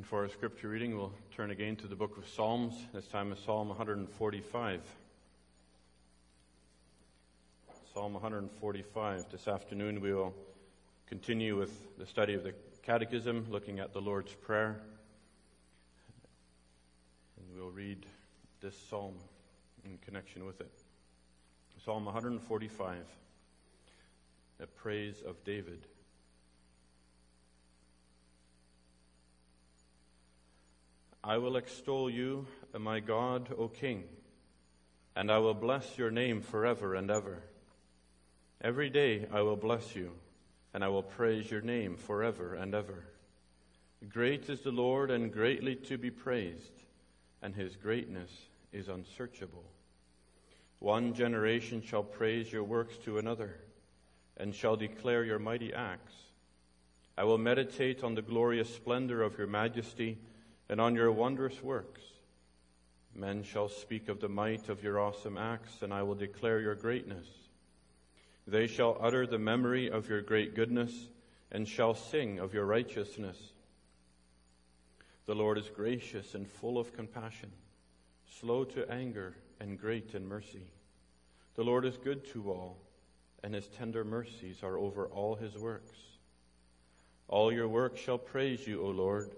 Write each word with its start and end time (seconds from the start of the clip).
And 0.00 0.06
for 0.06 0.22
our 0.22 0.30
scripture 0.30 0.70
reading, 0.70 0.96
we'll 0.96 1.12
turn 1.36 1.50
again 1.50 1.76
to 1.76 1.86
the 1.86 1.94
book 1.94 2.16
of 2.16 2.26
Psalms. 2.26 2.74
This 2.94 3.06
time 3.06 3.32
is 3.32 3.38
Psalm 3.44 3.68
145. 3.68 4.80
Psalm 7.92 8.14
145. 8.14 9.30
This 9.30 9.46
afternoon 9.46 10.00
we 10.00 10.14
will 10.14 10.34
continue 11.06 11.58
with 11.58 11.98
the 11.98 12.06
study 12.06 12.32
of 12.32 12.44
the 12.44 12.54
Catechism, 12.82 13.48
looking 13.50 13.78
at 13.78 13.92
the 13.92 14.00
Lord's 14.00 14.32
Prayer. 14.32 14.80
And 17.36 17.54
we'll 17.54 17.70
read 17.70 18.06
this 18.62 18.78
psalm 18.88 19.16
in 19.84 19.98
connection 19.98 20.46
with 20.46 20.62
it. 20.62 20.72
Psalm 21.84 22.06
145, 22.06 22.96
a 24.60 24.66
praise 24.66 25.20
of 25.26 25.44
David. 25.44 25.86
I 31.22 31.36
will 31.36 31.56
extol 31.56 32.08
you, 32.08 32.46
my 32.78 33.00
God, 33.00 33.54
O 33.58 33.68
King, 33.68 34.04
and 35.14 35.30
I 35.30 35.38
will 35.38 35.54
bless 35.54 35.98
your 35.98 36.10
name 36.10 36.40
forever 36.40 36.94
and 36.94 37.10
ever. 37.10 37.42
Every 38.62 38.88
day 38.88 39.26
I 39.30 39.42
will 39.42 39.56
bless 39.56 39.94
you, 39.94 40.12
and 40.72 40.82
I 40.82 40.88
will 40.88 41.02
praise 41.02 41.50
your 41.50 41.60
name 41.60 41.96
forever 41.96 42.54
and 42.54 42.74
ever. 42.74 43.04
Great 44.08 44.48
is 44.48 44.62
the 44.62 44.70
Lord 44.70 45.10
and 45.10 45.30
greatly 45.30 45.76
to 45.76 45.98
be 45.98 46.10
praised, 46.10 46.72
and 47.42 47.54
his 47.54 47.76
greatness 47.76 48.30
is 48.72 48.88
unsearchable. 48.88 49.64
One 50.78 51.12
generation 51.12 51.82
shall 51.82 52.02
praise 52.02 52.50
your 52.50 52.64
works 52.64 52.96
to 53.04 53.18
another, 53.18 53.56
and 54.38 54.54
shall 54.54 54.76
declare 54.76 55.24
your 55.24 55.38
mighty 55.38 55.74
acts. 55.74 56.14
I 57.18 57.24
will 57.24 57.36
meditate 57.36 58.02
on 58.02 58.14
the 58.14 58.22
glorious 58.22 58.74
splendor 58.74 59.22
of 59.22 59.36
your 59.36 59.46
majesty 59.46 60.16
and 60.70 60.80
on 60.80 60.94
your 60.94 61.10
wondrous 61.10 61.60
works. 61.64 62.00
Men 63.12 63.42
shall 63.42 63.68
speak 63.68 64.08
of 64.08 64.20
the 64.20 64.28
might 64.28 64.68
of 64.68 64.84
your 64.84 65.00
awesome 65.00 65.36
acts, 65.36 65.82
and 65.82 65.92
I 65.92 66.04
will 66.04 66.14
declare 66.14 66.60
your 66.60 66.76
greatness. 66.76 67.26
They 68.46 68.68
shall 68.68 68.96
utter 69.00 69.26
the 69.26 69.38
memory 69.38 69.90
of 69.90 70.08
your 70.08 70.22
great 70.22 70.54
goodness, 70.54 70.92
and 71.50 71.68
shall 71.68 71.94
sing 71.94 72.38
of 72.38 72.54
your 72.54 72.66
righteousness. 72.66 73.36
The 75.26 75.34
Lord 75.34 75.58
is 75.58 75.68
gracious 75.74 76.36
and 76.36 76.48
full 76.48 76.78
of 76.78 76.94
compassion, 76.94 77.50
slow 78.38 78.62
to 78.62 78.88
anger, 78.88 79.34
and 79.58 79.76
great 79.76 80.14
in 80.14 80.28
mercy. 80.28 80.70
The 81.56 81.64
Lord 81.64 81.84
is 81.84 81.96
good 81.96 82.24
to 82.28 82.48
all, 82.52 82.78
and 83.42 83.52
his 83.52 83.66
tender 83.66 84.04
mercies 84.04 84.62
are 84.62 84.78
over 84.78 85.06
all 85.06 85.34
his 85.34 85.58
works. 85.58 85.98
All 87.26 87.52
your 87.52 87.68
works 87.68 88.00
shall 88.00 88.18
praise 88.18 88.64
you, 88.68 88.82
O 88.84 88.90
Lord 88.90 89.30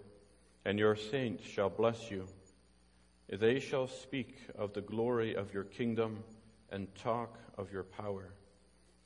and 0.65 0.79
your 0.79 0.97
saints 0.97 1.45
shall 1.45 1.71
bless 1.71 2.11
you. 2.11 2.27
They 3.29 3.59
shall 3.59 3.87
speak 3.87 4.37
of 4.57 4.73
the 4.73 4.81
glory 4.81 5.35
of 5.35 5.53
your 5.53 5.65
kingdom 5.65 6.23
and 6.71 6.95
talk 6.95 7.39
of 7.59 7.73
your 7.73 7.83
power, 7.83 8.33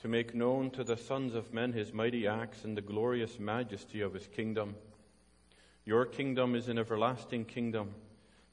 to 0.01 0.09
make 0.09 0.35
known 0.35 0.71
to 0.73 0.85
the 0.85 0.97
sons 0.97 1.35
of 1.35 1.55
men 1.55 1.73
his 1.73 1.93
mighty 1.93 2.27
acts 2.27 2.65
and 2.65 2.77
the 2.77 2.83
glorious 2.83 3.39
majesty 3.39 4.01
of 4.01 4.15
his 4.15 4.27
kingdom. 4.27 4.75
Your 5.85 6.05
kingdom 6.05 6.55
is 6.55 6.69
an 6.69 6.79
everlasting 6.79 7.45
kingdom, 7.45 7.95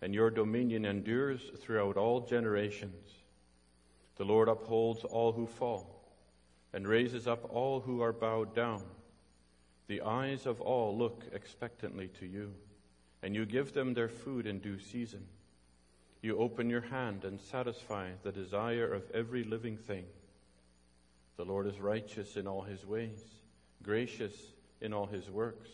and 0.01 0.13
your 0.13 0.29
dominion 0.29 0.85
endures 0.85 1.41
throughout 1.59 1.97
all 1.97 2.21
generations. 2.21 3.11
The 4.15 4.25
Lord 4.25 4.47
upholds 4.47 5.03
all 5.03 5.31
who 5.31 5.47
fall, 5.47 6.13
and 6.71 6.87
raises 6.87 7.27
up 7.27 7.47
all 7.49 7.81
who 7.81 8.01
are 8.01 8.13
bowed 8.13 8.55
down. 8.55 8.83
The 9.87 10.01
eyes 10.01 10.45
of 10.45 10.61
all 10.61 10.97
look 10.97 11.23
expectantly 11.33 12.07
to 12.19 12.25
you 12.25 12.53
and 13.23 13.33
you 13.33 13.45
give 13.45 13.73
them 13.73 13.93
their 13.93 14.09
food 14.09 14.45
in 14.45 14.59
due 14.59 14.77
season. 14.77 15.25
You 16.21 16.37
open 16.37 16.69
your 16.69 16.81
hand 16.81 17.23
and 17.23 17.39
satisfy 17.39 18.09
the 18.21 18.31
desire 18.31 18.93
of 18.93 19.09
every 19.13 19.43
living 19.43 19.77
thing. 19.77 20.05
The 21.37 21.45
Lord 21.45 21.65
is 21.65 21.79
righteous 21.79 22.35
in 22.35 22.47
all 22.47 22.61
his 22.61 22.85
ways, 22.85 23.23
gracious 23.81 24.33
in 24.81 24.93
all 24.93 25.07
his 25.07 25.29
works. 25.29 25.69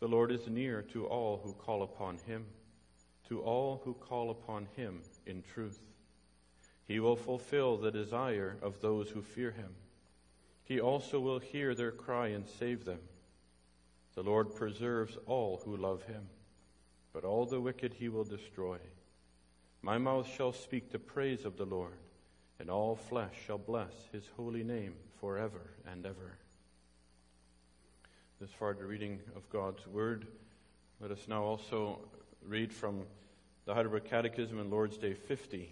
The 0.00 0.08
Lord 0.08 0.30
is 0.30 0.46
near 0.46 0.82
to 0.92 1.06
all 1.06 1.40
who 1.42 1.54
call 1.54 1.82
upon 1.82 2.18
him, 2.26 2.44
to 3.28 3.40
all 3.40 3.80
who 3.84 3.94
call 3.94 4.30
upon 4.30 4.68
him 4.76 5.00
in 5.26 5.42
truth. 5.54 5.80
He 6.86 7.00
will 7.00 7.16
fulfill 7.16 7.78
the 7.78 7.90
desire 7.90 8.58
of 8.60 8.82
those 8.82 9.08
who 9.08 9.22
fear 9.22 9.50
him. 9.50 9.74
He 10.64 10.78
also 10.78 11.20
will 11.20 11.38
hear 11.38 11.74
their 11.74 11.90
cry 11.90 12.28
and 12.28 12.46
save 12.46 12.84
them. 12.84 13.00
The 14.14 14.22
Lord 14.22 14.54
preserves 14.54 15.18
all 15.26 15.60
who 15.64 15.76
love 15.76 16.04
him, 16.04 16.28
but 17.14 17.24
all 17.24 17.46
the 17.46 17.60
wicked 17.60 17.94
he 17.94 18.10
will 18.10 18.24
destroy. 18.24 18.76
My 19.80 19.96
mouth 19.96 20.28
shall 20.36 20.52
speak 20.52 20.90
the 20.90 20.98
praise 20.98 21.44
of 21.44 21.56
the 21.56 21.64
Lord, 21.64 21.96
and 22.58 22.68
all 22.68 22.96
flesh 22.96 23.34
shall 23.46 23.58
bless 23.58 23.92
his 24.12 24.24
holy 24.36 24.64
name 24.64 24.94
forever 25.20 25.70
and 25.90 26.04
ever. 26.04 26.36
This 28.40 28.50
far 28.50 28.74
the 28.74 28.84
reading 28.84 29.20
of 29.36 29.48
God's 29.48 29.86
word. 29.86 30.26
Let 31.00 31.12
us 31.12 31.26
now 31.28 31.44
also 31.44 32.00
read 32.46 32.72
from 32.72 33.04
the 33.64 33.74
Heidelberg 33.74 34.04
Catechism 34.04 34.58
and 34.58 34.70
Lord's 34.70 34.98
Day 34.98 35.14
50. 35.14 35.70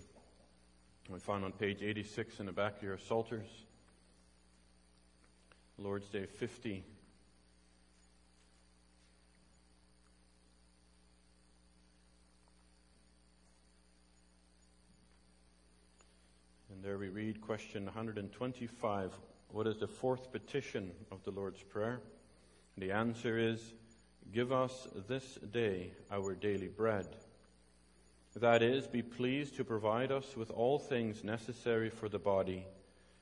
We 1.10 1.18
find 1.18 1.44
on 1.44 1.52
page 1.52 1.82
86 1.82 2.38
in 2.38 2.46
the 2.46 2.52
back 2.52 2.76
of 2.76 2.82
your 2.84 2.98
Psalters. 2.98 3.48
Lord's 5.76 6.08
Day 6.08 6.26
50. 6.26 6.84
There 16.82 16.98
we 16.98 17.08
read 17.10 17.40
question 17.40 17.84
125 17.84 19.12
What 19.52 19.68
is 19.68 19.78
the 19.78 19.86
fourth 19.86 20.32
petition 20.32 20.90
of 21.12 21.22
the 21.22 21.30
Lord's 21.30 21.62
Prayer? 21.62 22.00
The 22.76 22.90
answer 22.90 23.38
is 23.38 23.74
Give 24.32 24.50
us 24.50 24.88
this 25.06 25.38
day 25.52 25.92
our 26.10 26.34
daily 26.34 26.66
bread. 26.66 27.06
That 28.34 28.62
is, 28.62 28.88
be 28.88 29.02
pleased 29.02 29.54
to 29.56 29.64
provide 29.64 30.10
us 30.10 30.36
with 30.36 30.50
all 30.50 30.80
things 30.80 31.22
necessary 31.22 31.88
for 31.88 32.08
the 32.08 32.18
body, 32.18 32.66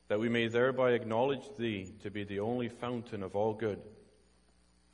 that 0.09 0.21
we 0.21 0.31
may 0.31 0.48
thereby 0.48 0.92
acknowledge 0.92 1.44
Thee 1.59 1.92
to 2.03 2.10
be 2.10 2.25
the 2.25 2.41
only 2.41 2.71
fountain 2.71 3.22
of 3.22 3.37
all 3.37 3.53
good, 3.53 3.81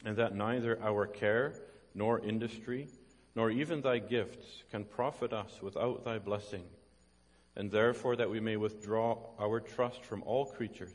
and 0.04 0.16
that 0.16 0.34
neither 0.34 0.82
our 0.82 1.06
care, 1.06 1.54
nor 1.94 2.18
industry, 2.18 2.88
nor 3.36 3.48
even 3.48 3.80
Thy 3.80 3.98
gifts 3.98 4.64
can 4.72 4.84
profit 4.84 5.32
us 5.32 5.60
without 5.62 6.04
Thy 6.04 6.18
blessing 6.18 6.64
and 7.56 7.70
therefore 7.70 8.16
that 8.16 8.30
we 8.30 8.38
may 8.38 8.56
withdraw 8.56 9.16
our 9.40 9.60
trust 9.60 10.04
from 10.04 10.22
all 10.24 10.44
creatures 10.44 10.94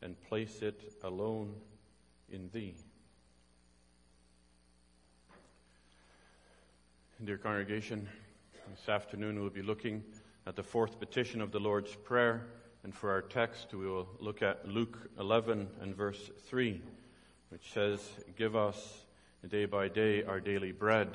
and 0.00 0.20
place 0.22 0.62
it 0.62 0.94
alone 1.02 1.52
in 2.30 2.48
Thee. 2.52 2.74
Dear 7.24 7.38
congregation, 7.38 8.08
this 8.70 8.88
afternoon 8.88 9.40
we'll 9.40 9.50
be 9.50 9.62
looking 9.62 10.04
at 10.46 10.54
the 10.54 10.62
fourth 10.62 11.00
petition 11.00 11.40
of 11.40 11.50
the 11.50 11.58
Lord's 11.58 11.96
Prayer, 11.96 12.46
and 12.84 12.94
for 12.94 13.10
our 13.10 13.22
text 13.22 13.74
we 13.74 13.86
will 13.88 14.08
look 14.20 14.40
at 14.40 14.68
Luke 14.68 15.10
11 15.18 15.66
and 15.80 15.96
verse 15.96 16.30
3, 16.48 16.80
which 17.48 17.72
says, 17.72 18.08
Give 18.36 18.54
us 18.54 19.04
day 19.48 19.64
by 19.64 19.88
day 19.88 20.22
our 20.22 20.38
daily 20.38 20.70
bread 20.70 21.08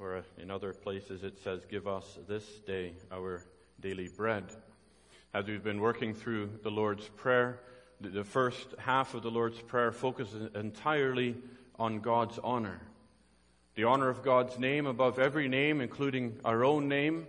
or 0.00 0.22
in 0.38 0.50
other 0.50 0.72
places 0.72 1.22
it 1.22 1.38
says, 1.42 1.60
Give 1.70 1.86
us 1.86 2.18
this 2.28 2.44
day 2.66 2.92
our 3.10 3.42
daily 3.80 4.08
bread. 4.08 4.44
As 5.34 5.46
we've 5.46 5.64
been 5.64 5.80
working 5.80 6.14
through 6.14 6.50
the 6.62 6.70
Lord's 6.70 7.08
Prayer, 7.08 7.60
the 8.00 8.24
first 8.24 8.66
half 8.78 9.14
of 9.14 9.22
the 9.22 9.30
Lord's 9.30 9.60
Prayer 9.60 9.92
focuses 9.92 10.50
entirely 10.54 11.36
on 11.78 12.00
God's 12.00 12.38
honor. 12.42 12.80
The 13.74 13.84
honor 13.84 14.08
of 14.08 14.22
God's 14.22 14.58
name 14.58 14.86
above 14.86 15.18
every 15.18 15.48
name, 15.48 15.80
including 15.80 16.38
our 16.44 16.64
own 16.64 16.88
name. 16.88 17.26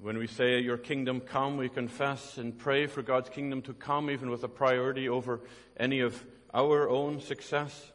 When 0.00 0.16
we 0.16 0.26
say, 0.26 0.60
Your 0.60 0.78
kingdom 0.78 1.20
come, 1.20 1.56
we 1.56 1.68
confess 1.68 2.38
and 2.38 2.56
pray 2.56 2.86
for 2.86 3.02
God's 3.02 3.28
kingdom 3.28 3.62
to 3.62 3.74
come, 3.74 4.10
even 4.10 4.30
with 4.30 4.44
a 4.44 4.48
priority 4.48 5.08
over 5.08 5.40
any 5.76 6.00
of 6.00 6.24
our 6.54 6.88
own 6.88 7.20
success. 7.20 7.92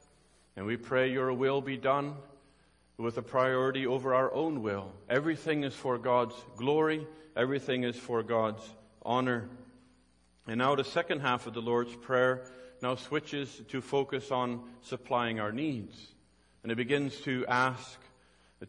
And 0.56 0.66
we 0.66 0.78
pray, 0.78 1.12
Your 1.12 1.34
will 1.34 1.62
be 1.62 1.78
done 1.78 2.16
with 2.98 3.18
a 3.18 3.22
priority 3.22 3.88
over 3.88 4.14
our 4.14 4.34
own 4.34 4.62
will. 4.62 4.92
Everything 5.10 5.64
is 5.64 5.74
for 5.74 5.98
God's 5.98 6.36
glory, 6.58 7.08
everything 7.36 7.84
is 7.84 7.96
for 7.96 8.24
God's 8.24 8.64
honor. 9.02 9.50
And 10.48 10.58
now 10.60 10.76
the 10.76 10.84
second 10.84 11.22
half 11.22 11.48
of 11.48 11.54
the 11.54 11.62
Lord's 11.62 11.96
Prayer 11.96 12.46
now 12.82 12.96
switches 12.96 13.62
to 13.70 13.82
focus 13.82 14.30
on 14.32 14.62
supplying 14.82 15.40
our 15.40 15.52
needs. 15.52 15.96
And 16.62 16.72
it 16.72 16.76
begins 16.76 17.20
to 17.22 17.46
ask, 17.48 18.00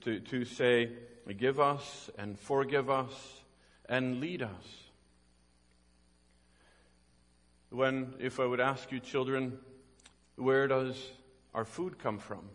to, 0.03 0.21
to 0.21 0.45
say, 0.45 0.91
give 1.37 1.61
us 1.61 2.11
and 2.19 2.39
forgive 2.39 2.91
us 2.91 3.13
and 3.89 4.21
lead 4.21 4.43
us. 4.43 4.67
When, 7.71 8.15
if 8.21 8.39
I 8.39 8.47
would 8.47 8.61
ask 8.61 8.93
you 8.93 9.01
children, 9.01 9.59
where 10.37 10.69
does 10.69 10.97
our 11.55 11.65
food 11.65 11.99
come 11.99 12.19
from? 12.19 12.49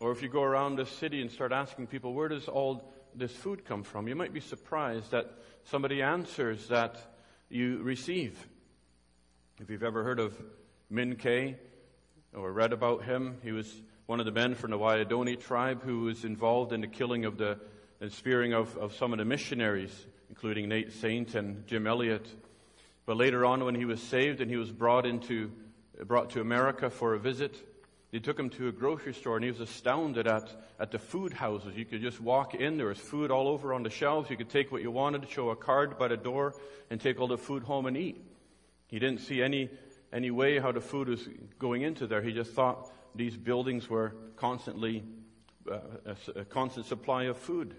Or 0.00 0.12
if 0.12 0.22
you 0.22 0.28
go 0.28 0.42
around 0.42 0.76
the 0.76 0.86
city 0.86 1.20
and 1.20 1.30
start 1.30 1.52
asking 1.52 1.88
people, 1.88 2.14
where 2.14 2.28
does 2.28 2.48
all 2.48 2.90
this 3.14 3.32
food 3.32 3.66
come 3.66 3.82
from? 3.82 4.08
You 4.08 4.16
might 4.16 4.32
be 4.32 4.40
surprised 4.40 5.10
that 5.10 5.30
somebody 5.64 6.00
answers 6.00 6.68
that 6.68 6.96
you 7.50 7.82
receive. 7.82 8.48
If 9.60 9.68
you've 9.68 9.82
ever 9.82 10.02
heard 10.02 10.18
of 10.18 10.34
Mincaye 10.90 11.56
or 12.34 12.50
read 12.50 12.72
about 12.72 13.04
him, 13.04 13.36
he 13.42 13.52
was 13.52 13.70
one 14.06 14.20
of 14.20 14.26
the 14.26 14.32
men 14.32 14.54
from 14.54 14.70
the 14.70 14.78
Waodani 14.78 15.38
tribe 15.38 15.82
who 15.82 16.00
was 16.00 16.24
involved 16.24 16.72
in 16.72 16.80
the 16.80 16.88
killing 16.88 17.26
of 17.26 17.36
the 17.36 17.60
and 18.00 18.10
spearing 18.10 18.54
of, 18.54 18.74
of 18.78 18.94
some 18.94 19.12
of 19.12 19.18
the 19.18 19.24
missionaries, 19.26 20.06
including 20.30 20.68
Nate 20.70 20.92
Saint 20.92 21.34
and 21.34 21.66
Jim 21.66 21.86
Elliot. 21.86 22.26
But 23.04 23.18
later 23.18 23.44
on, 23.44 23.64
when 23.64 23.74
he 23.74 23.84
was 23.84 24.02
saved 24.02 24.40
and 24.40 24.50
he 24.50 24.56
was 24.56 24.72
brought 24.72 25.04
into, 25.04 25.52
brought 26.06 26.30
to 26.30 26.40
America 26.40 26.88
for 26.88 27.12
a 27.12 27.18
visit, 27.18 27.62
they 28.12 28.18
took 28.18 28.38
him 28.38 28.50
to 28.50 28.68
a 28.68 28.72
grocery 28.72 29.14
store 29.14 29.36
and 29.36 29.44
he 29.44 29.50
was 29.50 29.60
astounded 29.60 30.26
at, 30.26 30.50
at 30.80 30.90
the 30.90 30.98
food 30.98 31.32
houses. 31.32 31.76
You 31.76 31.84
could 31.84 32.02
just 32.02 32.20
walk 32.20 32.54
in, 32.54 32.76
there 32.76 32.86
was 32.86 32.98
food 32.98 33.30
all 33.30 33.46
over 33.46 33.72
on 33.72 33.84
the 33.84 33.90
shelves. 33.90 34.30
You 34.30 34.36
could 34.36 34.50
take 34.50 34.72
what 34.72 34.82
you 34.82 34.90
wanted, 34.90 35.28
show 35.28 35.50
a 35.50 35.56
card 35.56 35.96
by 35.96 36.08
the 36.08 36.16
door, 36.16 36.54
and 36.90 37.00
take 37.00 37.20
all 37.20 37.28
the 37.28 37.38
food 37.38 37.62
home 37.62 37.86
and 37.86 37.96
eat. 37.96 38.20
He 38.88 38.98
didn't 38.98 39.20
see 39.20 39.42
any, 39.42 39.70
any 40.12 40.32
way 40.32 40.58
how 40.58 40.72
the 40.72 40.80
food 40.80 41.08
was 41.08 41.28
going 41.60 41.82
into 41.82 42.08
there. 42.08 42.20
He 42.20 42.32
just 42.32 42.52
thought 42.52 42.90
these 43.14 43.36
buildings 43.36 43.88
were 43.88 44.14
constantly, 44.36 45.04
uh, 45.70 45.78
a, 46.06 46.40
a 46.40 46.44
constant 46.44 46.86
supply 46.86 47.24
of 47.24 47.36
food. 47.36 47.76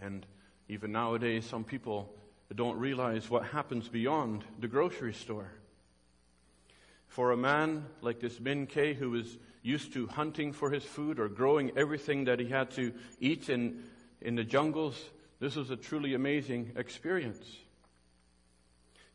And 0.00 0.24
even 0.68 0.92
nowadays, 0.92 1.44
some 1.44 1.64
people 1.64 2.14
don't 2.54 2.78
realize 2.78 3.28
what 3.28 3.44
happens 3.44 3.88
beyond 3.88 4.44
the 4.58 4.68
grocery 4.68 5.12
store. 5.12 5.50
For 7.08 7.30
a 7.30 7.36
man 7.36 7.86
like 8.02 8.20
this 8.20 8.38
Mincaye 8.38 8.94
who 8.94 9.10
was 9.10 9.38
used 9.62 9.92
to 9.94 10.06
hunting 10.06 10.52
for 10.52 10.70
his 10.70 10.84
food 10.84 11.18
or 11.18 11.28
growing 11.28 11.72
everything 11.76 12.24
that 12.24 12.38
he 12.38 12.48
had 12.48 12.70
to 12.72 12.92
eat 13.20 13.48
in, 13.48 13.82
in 14.20 14.36
the 14.36 14.44
jungles, 14.44 15.02
this 15.40 15.56
was 15.56 15.70
a 15.70 15.76
truly 15.76 16.14
amazing 16.14 16.72
experience. 16.76 17.44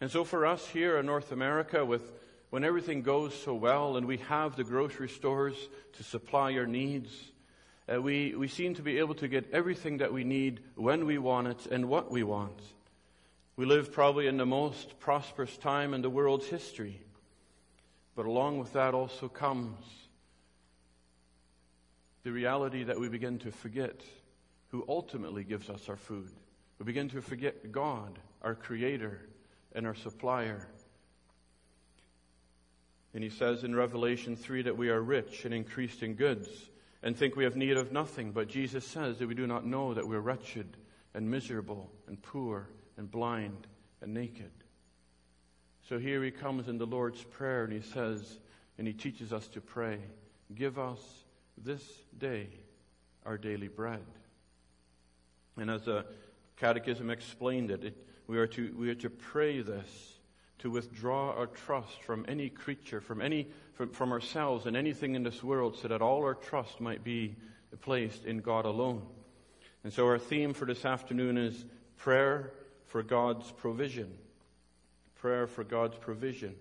And 0.01 0.09
so 0.09 0.23
for 0.23 0.45
us 0.45 0.67
here 0.67 0.97
in 0.97 1.05
North 1.05 1.31
America, 1.31 1.85
with 1.85 2.11
when 2.49 2.63
everything 2.63 3.01
goes 3.01 3.33
so 3.33 3.53
well 3.53 3.95
and 3.95 4.05
we 4.05 4.17
have 4.17 4.55
the 4.55 4.63
grocery 4.63 5.07
stores 5.07 5.55
to 5.93 6.03
supply 6.03 6.53
our 6.55 6.65
needs, 6.65 7.09
uh, 7.91 8.01
we, 8.01 8.35
we 8.35 8.47
seem 8.47 8.75
to 8.75 8.81
be 8.81 8.99
able 8.99 9.15
to 9.15 9.27
get 9.27 9.51
everything 9.53 9.99
that 9.99 10.11
we 10.11 10.23
need 10.23 10.59
when 10.75 11.05
we 11.05 11.17
want 11.17 11.47
it 11.47 11.65
and 11.71 11.87
what 11.87 12.11
we 12.11 12.23
want. 12.23 12.59
We 13.55 13.65
live 13.65 13.93
probably 13.93 14.27
in 14.27 14.37
the 14.37 14.45
most 14.45 14.99
prosperous 14.99 15.55
time 15.57 15.93
in 15.93 16.01
the 16.01 16.09
world's 16.09 16.47
history. 16.47 16.99
But 18.21 18.27
along 18.27 18.59
with 18.59 18.73
that 18.73 18.93
also 18.93 19.27
comes 19.27 19.83
the 22.21 22.31
reality 22.31 22.83
that 22.83 22.99
we 22.99 23.09
begin 23.09 23.39
to 23.39 23.51
forget 23.51 23.99
who 24.67 24.85
ultimately 24.87 25.43
gives 25.43 25.71
us 25.71 25.89
our 25.89 25.95
food. 25.95 26.29
We 26.77 26.85
begin 26.85 27.09
to 27.09 27.21
forget 27.23 27.71
God, 27.71 28.19
our 28.43 28.53
Creator 28.53 29.27
and 29.73 29.87
our 29.87 29.95
supplier. 29.95 30.67
And 33.15 33.23
he 33.23 33.31
says 33.31 33.63
in 33.63 33.73
Revelation 33.73 34.35
3 34.35 34.61
that 34.61 34.77
we 34.77 34.89
are 34.89 35.01
rich 35.01 35.43
and 35.45 35.51
increased 35.51 36.03
in 36.03 36.13
goods 36.13 36.47
and 37.01 37.17
think 37.17 37.35
we 37.35 37.45
have 37.45 37.55
need 37.55 37.75
of 37.75 37.91
nothing. 37.91 38.33
But 38.33 38.49
Jesus 38.49 38.85
says 38.85 39.17
that 39.17 39.27
we 39.27 39.33
do 39.33 39.47
not 39.47 39.65
know 39.65 39.95
that 39.95 40.07
we're 40.07 40.19
wretched 40.19 40.77
and 41.15 41.31
miserable 41.31 41.91
and 42.07 42.21
poor 42.21 42.69
and 42.97 43.09
blind 43.09 43.65
and 43.99 44.13
naked. 44.13 44.60
So 45.87 45.97
here 45.99 46.23
he 46.23 46.31
comes 46.31 46.67
in 46.67 46.77
the 46.77 46.85
Lord's 46.85 47.23
Prayer 47.23 47.63
and 47.63 47.73
he 47.73 47.81
says, 47.81 48.39
and 48.77 48.87
he 48.87 48.93
teaches 48.93 49.33
us 49.33 49.47
to 49.49 49.61
pray, 49.61 49.99
Give 50.53 50.77
us 50.77 50.99
this 51.57 51.83
day 52.17 52.47
our 53.25 53.37
daily 53.37 53.67
bread. 53.67 54.03
And 55.57 55.69
as 55.69 55.83
the 55.83 56.05
Catechism 56.57 57.09
explained 57.09 57.71
it, 57.71 57.83
it 57.83 58.07
we, 58.27 58.37
are 58.37 58.47
to, 58.47 58.73
we 58.77 58.89
are 58.89 58.95
to 58.95 59.09
pray 59.09 59.61
this 59.61 60.17
to 60.59 60.69
withdraw 60.69 61.31
our 61.31 61.47
trust 61.47 62.03
from 62.03 62.25
any 62.27 62.49
creature, 62.49 63.01
from, 63.01 63.19
any, 63.19 63.47
from, 63.73 63.89
from 63.89 64.11
ourselves 64.11 64.67
and 64.67 64.77
anything 64.77 65.15
in 65.15 65.23
this 65.23 65.43
world, 65.43 65.75
so 65.75 65.87
that 65.87 66.01
all 66.01 66.23
our 66.23 66.35
trust 66.35 66.79
might 66.79 67.03
be 67.03 67.35
placed 67.81 68.25
in 68.25 68.39
God 68.39 68.65
alone. 68.65 69.01
And 69.83 69.91
so 69.91 70.05
our 70.05 70.19
theme 70.19 70.53
for 70.53 70.65
this 70.65 70.85
afternoon 70.85 71.37
is 71.37 71.65
prayer 71.97 72.51
for 72.85 73.01
God's 73.01 73.51
provision 73.51 74.15
prayer 75.21 75.45
for 75.45 75.63
God's 75.63 75.97
provision. 75.97 76.55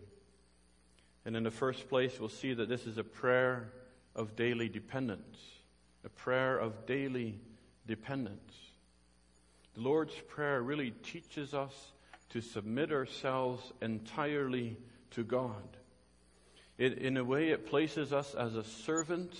And 1.24 1.34
in 1.34 1.44
the 1.44 1.50
first 1.50 1.88
place, 1.88 2.20
we'll 2.20 2.28
see 2.28 2.52
that 2.52 2.68
this 2.68 2.86
is 2.86 2.98
a 2.98 3.04
prayer 3.04 3.72
of 4.14 4.36
daily 4.36 4.68
dependence, 4.68 5.38
a 6.04 6.10
prayer 6.10 6.58
of 6.58 6.84
daily 6.84 7.40
dependence. 7.86 8.54
The 9.74 9.80
Lord's 9.80 10.14
Prayer 10.28 10.62
really 10.62 10.90
teaches 10.90 11.54
us 11.54 11.72
to 12.30 12.40
submit 12.40 12.92
ourselves 12.92 13.72
entirely 13.80 14.76
to 15.12 15.24
God. 15.24 15.76
It, 16.76 16.98
in 16.98 17.16
a 17.16 17.24
way, 17.24 17.50
it 17.50 17.66
places 17.66 18.12
us 18.12 18.34
as 18.34 18.56
a 18.56 18.64
servant 18.64 19.34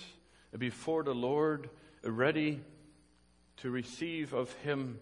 before 0.57 1.03
the 1.03 1.13
Lord, 1.13 1.69
ready 2.03 2.59
to 3.57 3.69
receive 3.69 4.33
of 4.33 4.51
Him 4.63 4.99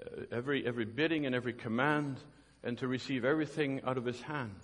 uh, 0.00 0.22
every, 0.30 0.66
every 0.66 0.84
bidding 0.84 1.26
and 1.26 1.34
every 1.34 1.52
command 1.52 2.18
and 2.64 2.78
to 2.78 2.86
receive 2.86 3.24
everything 3.24 3.80
out 3.84 3.98
of 3.98 4.04
his 4.04 4.20
hand. 4.22 4.54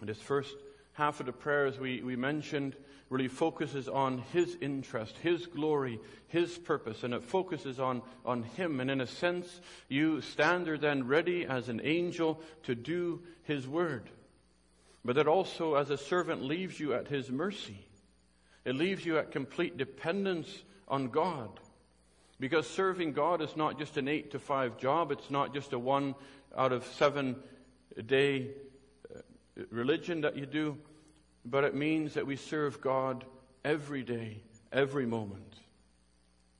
And 0.00 0.08
this 0.08 0.20
first 0.20 0.54
half 0.94 1.20
of 1.20 1.26
the 1.26 1.32
prayer, 1.32 1.66
as 1.66 1.78
we, 1.78 2.02
we 2.02 2.16
mentioned, 2.16 2.74
really 3.08 3.28
focuses 3.28 3.88
on 3.88 4.18
his 4.32 4.56
interest, 4.60 5.16
his 5.18 5.46
glory, 5.46 6.00
his 6.28 6.58
purpose, 6.58 7.04
and 7.04 7.14
it 7.14 7.22
focuses 7.22 7.78
on, 7.78 8.02
on 8.24 8.42
him. 8.42 8.80
And 8.80 8.90
in 8.90 9.00
a 9.00 9.06
sense, 9.06 9.60
you 9.88 10.20
stand 10.20 10.66
there 10.66 10.78
then 10.78 11.06
ready 11.06 11.46
as 11.46 11.68
an 11.68 11.80
angel 11.84 12.40
to 12.64 12.74
do 12.74 13.22
his 13.44 13.66
word. 13.68 14.10
But 15.04 15.16
that 15.16 15.28
also, 15.28 15.74
as 15.74 15.90
a 15.90 15.98
servant, 15.98 16.42
leaves 16.42 16.80
you 16.80 16.94
at 16.94 17.06
his 17.06 17.30
mercy. 17.30 17.86
It 18.64 18.74
leaves 18.74 19.06
you 19.06 19.18
at 19.18 19.30
complete 19.30 19.76
dependence 19.76 20.64
on 20.88 21.08
God. 21.08 21.60
Because 22.40 22.68
serving 22.68 23.12
God 23.12 23.40
is 23.40 23.56
not 23.56 23.78
just 23.78 23.96
an 23.96 24.08
eight 24.08 24.32
to 24.32 24.40
five 24.40 24.78
job, 24.78 25.12
it's 25.12 25.30
not 25.30 25.54
just 25.54 25.72
a 25.72 25.78
one 25.78 26.16
out 26.56 26.72
of 26.72 26.84
seven 26.84 27.36
day 28.06 28.50
uh, 29.14 29.20
religion 29.70 30.22
that 30.22 30.36
you 30.36 30.46
do, 30.46 30.78
but 31.44 31.64
it 31.64 31.74
means 31.74 32.14
that 32.14 32.26
we 32.26 32.36
serve 32.36 32.80
God 32.80 33.24
every 33.64 34.02
day, 34.02 34.42
every 34.72 35.06
moment. 35.06 35.60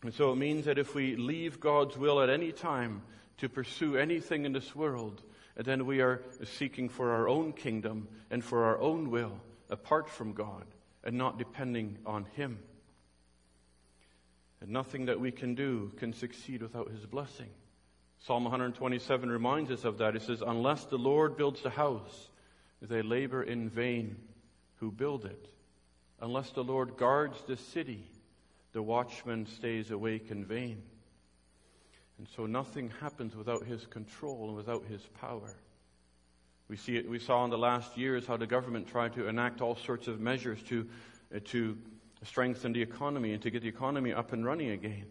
And 0.03 0.13
so 0.15 0.33
it 0.33 0.37
means 0.37 0.67
that 0.67 0.79
if 0.79 0.95
we 0.95 1.17
leave 1.17 1.59
God's 1.59 1.97
will 1.97 2.21
at 2.21 2.31
any 2.31 2.53
time 2.53 3.03
to 3.39 3.49
pursue 3.49 3.97
anything 3.97 4.45
in 4.45 4.53
this 4.53 4.75
world, 4.75 5.23
then 5.57 5.87
we 5.87 6.01
are 6.01 6.23
seeking 6.45 6.89
for 6.89 7.13
our 7.13 7.29
own 7.29 7.53
kingdom 7.53 8.09
and 8.31 8.45
for 8.45 8.65
our 8.65 8.79
own 8.79 9.11
will 9.11 9.41
apart 9.71 10.09
from 10.09 10.33
God 10.33 10.65
and 11.03 11.17
not 11.17 11.39
depending 11.39 11.99
on 12.05 12.27
Him. 12.37 12.59
And 14.61 14.71
nothing 14.71 15.07
that 15.07 15.21
we 15.21 15.33
can 15.33 15.55
do 15.55 15.93
can 15.97 16.13
succeed 16.13 16.63
without 16.63 16.91
His 16.91 17.07
blessing. 17.07 17.51
Psalm 18.19 18.45
127 18.45 19.31
reminds 19.31 19.71
us 19.71 19.85
of 19.85 19.99
that. 19.99 20.17
It 20.17 20.23
says, 20.23 20.43
Unless 20.45 20.87
the 20.87 20.99
Lord 20.99 21.37
builds 21.37 21.63
the 21.63 21.71
house, 21.71 22.29
they 22.81 23.03
labor 23.03 23.43
in 23.43 23.69
vain 23.69 24.17
who 24.77 24.91
build 24.91 25.25
it. 25.25 25.49
Unless 26.21 26.51
the 26.51 26.65
Lord 26.65 26.97
guards 26.97 27.39
the 27.47 27.57
city, 27.57 28.05
the 28.73 28.83
watchman 28.83 29.47
stays 29.47 29.91
awake 29.91 30.31
in 30.31 30.45
vain. 30.45 30.83
And 32.19 32.27
so 32.35 32.47
nothing 32.47 32.91
happens 33.01 33.37
without 33.37 33.65
his 33.65 33.87
control 33.87 34.49
and 34.49 34.57
without 34.57 34.85
his 34.87 35.03
power. 35.21 35.55
We 36.69 36.77
see 36.77 36.97
it, 36.97 37.09
we 37.09 37.19
saw 37.19 37.45
in 37.45 37.51
the 37.51 37.59
last 37.59 37.97
years 37.97 38.27
how 38.27 38.37
the 38.37 38.47
government 38.47 38.89
tried 38.89 39.15
to 39.15 39.29
enact 39.29 39.61
all 39.61 39.77
sorts 39.77 40.09
of 40.09 40.19
measures 40.19 40.63
to, 40.65 40.89
uh, 41.35 41.39
to 41.47 41.79
strengthen 42.25 42.73
the 42.73 42.83
economy 42.83 43.33
and 43.33 43.43
to 43.43 43.51
get 43.51 43.63
the 43.63 43.69
economy 43.69 44.13
up 44.13 44.33
and 44.33 44.45
running 44.45 44.71
again. 44.71 45.07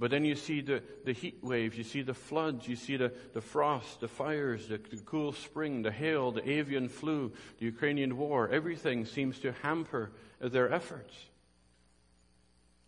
But 0.00 0.10
then 0.10 0.24
you 0.24 0.34
see 0.34 0.62
the, 0.62 0.82
the 1.04 1.12
heat 1.12 1.40
waves, 1.42 1.76
you 1.76 1.84
see 1.84 2.00
the 2.00 2.14
floods, 2.14 2.66
you 2.66 2.74
see 2.74 2.96
the, 2.96 3.12
the 3.34 3.42
frost, 3.42 4.00
the 4.00 4.08
fires, 4.08 4.66
the, 4.66 4.78
the 4.78 4.96
cool 5.04 5.32
spring, 5.32 5.82
the 5.82 5.92
hail, 5.92 6.32
the 6.32 6.48
avian 6.50 6.88
flu, 6.88 7.30
the 7.58 7.66
Ukrainian 7.66 8.16
war. 8.16 8.48
Everything 8.48 9.04
seems 9.04 9.38
to 9.40 9.52
hamper 9.62 10.10
their 10.40 10.72
efforts. 10.72 11.14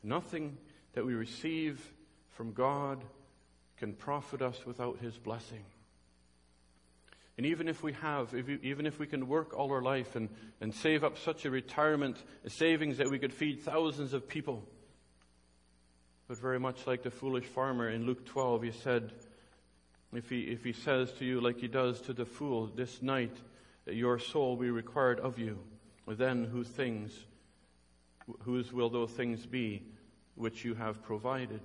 Nothing 0.02 0.56
that 0.94 1.04
we 1.04 1.12
receive 1.12 1.86
from 2.30 2.54
God 2.54 3.04
can 3.76 3.92
profit 3.92 4.40
us 4.40 4.64
without 4.64 4.98
His 5.00 5.18
blessing. 5.18 5.66
And 7.36 7.44
even 7.44 7.68
if 7.68 7.82
we 7.82 7.92
have, 7.92 8.32
if 8.32 8.46
we, 8.46 8.58
even 8.62 8.86
if 8.86 8.98
we 8.98 9.06
can 9.06 9.28
work 9.28 9.52
all 9.52 9.70
our 9.70 9.82
life 9.82 10.16
and, 10.16 10.30
and 10.62 10.74
save 10.74 11.04
up 11.04 11.18
such 11.18 11.44
a 11.44 11.50
retirement 11.50 12.16
savings 12.46 12.96
that 12.96 13.10
we 13.10 13.18
could 13.18 13.34
feed 13.34 13.60
thousands 13.60 14.14
of 14.14 14.26
people, 14.26 14.66
but 16.28 16.38
very 16.38 16.58
much 16.58 16.86
like 16.86 17.02
the 17.02 17.10
foolish 17.10 17.44
farmer 17.44 17.88
in 17.88 18.06
Luke 18.06 18.24
12, 18.24 18.62
he 18.62 18.70
said, 18.70 19.12
if 20.14 20.28
he, 20.28 20.42
if 20.42 20.62
he 20.62 20.72
says 20.72 21.12
to 21.12 21.24
you, 21.24 21.40
like 21.40 21.58
he 21.58 21.68
does 21.68 22.00
to 22.02 22.12
the 22.12 22.26
fool, 22.26 22.66
this 22.66 23.02
night 23.02 23.36
your 23.86 24.18
soul 24.18 24.56
be 24.56 24.70
required 24.70 25.20
of 25.20 25.38
you, 25.38 25.58
then 26.06 26.44
whose 26.44 26.68
things, 26.68 27.12
whose 28.40 28.72
will 28.72 28.90
those 28.90 29.10
things 29.10 29.46
be 29.46 29.82
which 30.34 30.64
you 30.64 30.74
have 30.74 31.02
provided? 31.02 31.60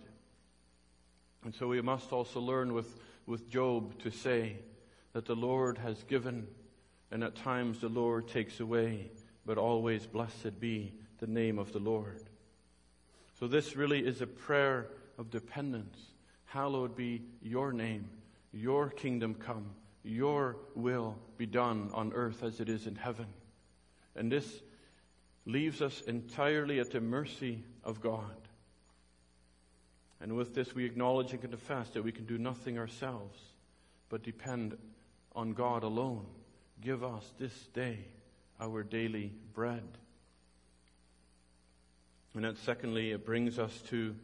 And 1.44 1.54
so 1.54 1.68
we 1.68 1.82
must 1.82 2.12
also 2.12 2.40
learn 2.40 2.74
with, 2.74 3.00
with 3.26 3.50
Job 3.50 4.00
to 4.02 4.12
say 4.12 4.58
that 5.14 5.26
the 5.26 5.36
Lord 5.36 5.78
has 5.78 6.04
given, 6.04 6.48
and 7.12 7.24
at 7.24 7.36
times 7.36 7.80
the 7.80 7.90
Lord 7.90 8.28
takes 8.28 8.60
away, 8.60 9.12
but 9.46 9.58
always 9.58 10.06
blessed 10.06 10.60
be 10.60 10.94
the 11.20 11.28
name 11.28 11.60
of 11.60 11.72
the 11.74 11.80
Lord. 11.80 12.24
So 13.40 13.48
this 13.48 13.76
really 13.76 14.00
is 14.00 14.22
a 14.22 14.28
prayer 14.28 14.88
of 15.18 15.30
dependence. 15.30 15.98
Hallowed 16.46 16.96
be 16.96 17.22
your 17.42 17.72
name, 17.72 18.10
your 18.52 18.90
kingdom 18.90 19.36
come, 19.36 19.70
your 20.04 20.58
will 20.76 21.18
be 21.38 21.46
done 21.46 21.92
on 21.94 22.14
earth 22.14 22.42
as 22.42 22.60
it 22.60 22.70
is 22.70 22.88
in 22.88 22.96
heaven. 22.96 23.28
And 24.16 24.32
this 24.32 24.62
leaves 25.46 25.82
us 25.82 26.02
entirely 26.02 26.80
at 26.80 26.92
the 26.92 27.02
mercy 27.02 27.64
of 27.84 28.02
God. 28.02 28.36
And 30.20 30.36
with 30.36 30.56
this, 30.56 30.74
we 30.74 30.86
acknowledge 30.86 31.32
and 31.32 31.42
confess 31.42 31.90
that 31.90 32.04
we 32.04 32.12
can 32.12 32.26
do 32.26 32.40
nothing 32.40 32.80
ourselves, 32.80 33.38
but 34.10 34.24
depend 34.24 34.76
on 35.36 35.54
God 35.54 35.84
alone. 35.84 36.26
Give 36.82 37.04
us 37.04 37.34
this 37.38 37.54
day 37.74 38.00
our 38.60 38.82
daily 38.82 39.32
bread. 39.54 39.84
And 42.38 42.46
then, 42.46 42.56
secondly, 42.56 43.14
it 43.14 43.26
brings 43.26 43.58
us 43.58 43.82
to 43.90 44.16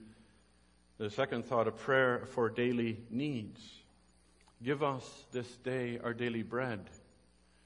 the 0.99 1.09
second 1.09 1.45
thought 1.45 1.67
of 1.67 1.77
prayer 1.77 2.27
for 2.27 2.47
daily 2.47 2.99
needs. 3.09 3.59
Give 4.61 4.83
us 4.83 5.25
this 5.31 5.47
day 5.57 5.99
our 6.03 6.13
daily 6.13 6.43
bread. 6.43 6.91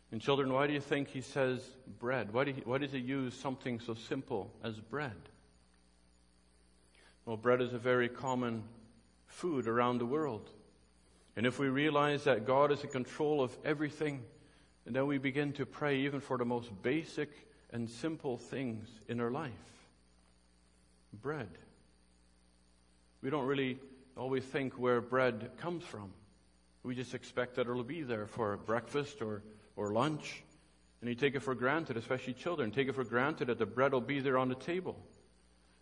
And 0.10 0.22
children, 0.22 0.54
why 0.54 0.68
do 0.68 0.72
you 0.72 0.80
think 0.80 1.10
he 1.10 1.20
says 1.20 1.60
bread? 2.00 2.32
Why, 2.32 2.46
do 2.46 2.54
why 2.64 2.78
does 2.78 2.94
he 2.94 3.00
use 3.00 3.34
something 3.34 3.82
so 3.82 3.94
simple 3.94 4.50
as 4.64 4.80
bread? 4.80 5.18
Well, 7.26 7.36
bread 7.36 7.62
is 7.62 7.74
a 7.74 7.78
very 7.78 8.08
common 8.08 8.64
food 9.26 9.68
around 9.68 9.98
the 9.98 10.06
world. 10.06 10.50
And 11.36 11.46
if 11.46 11.60
we 11.60 11.68
realize 11.68 12.24
that 12.24 12.46
God 12.46 12.72
is 12.72 12.86
in 12.86 12.90
control 12.90 13.44
of 13.44 13.56
everything, 13.66 14.24
then 14.86 15.08
we 15.08 15.18
begin 15.18 15.52
to 15.54 15.66
pray 15.66 15.98
even 15.98 16.22
for 16.22 16.38
the 16.38 16.46
most 16.46 16.72
basic 16.82 17.32
and 17.74 17.90
simple 17.90 18.38
things 18.38 18.88
in 19.10 19.20
our 19.20 19.30
life. 19.30 19.52
Bread. 21.22 21.50
We 23.22 23.30
don't 23.30 23.46
really 23.46 23.80
always 24.16 24.44
think 24.44 24.74
where 24.74 25.02
bread 25.02 25.52
comes 25.58 25.84
from. 25.84 26.12
We 26.84 26.96
just 26.96 27.14
expect 27.14 27.56
that 27.56 27.68
it'll 27.68 27.84
be 27.84 28.04
there 28.04 28.28
for 28.28 28.58
breakfast 28.58 29.22
or, 29.22 29.44
or 29.76 29.92
lunch. 29.92 30.44
And 31.02 31.10
you 31.10 31.16
take 31.16 31.36
it 31.36 31.42
for 31.42 31.54
granted, 31.54 31.98
especially 31.98 32.34
children, 32.34 32.72
take 32.72 32.88
it 32.88 32.96
for 32.96 33.04
granted 33.04 33.48
that 33.48 33.60
the 33.60 33.66
bread 33.66 33.94
will 33.94 34.02
be 34.02 34.20
there 34.20 34.38
on 34.38 34.50
the 34.50 34.56
table. 34.56 34.98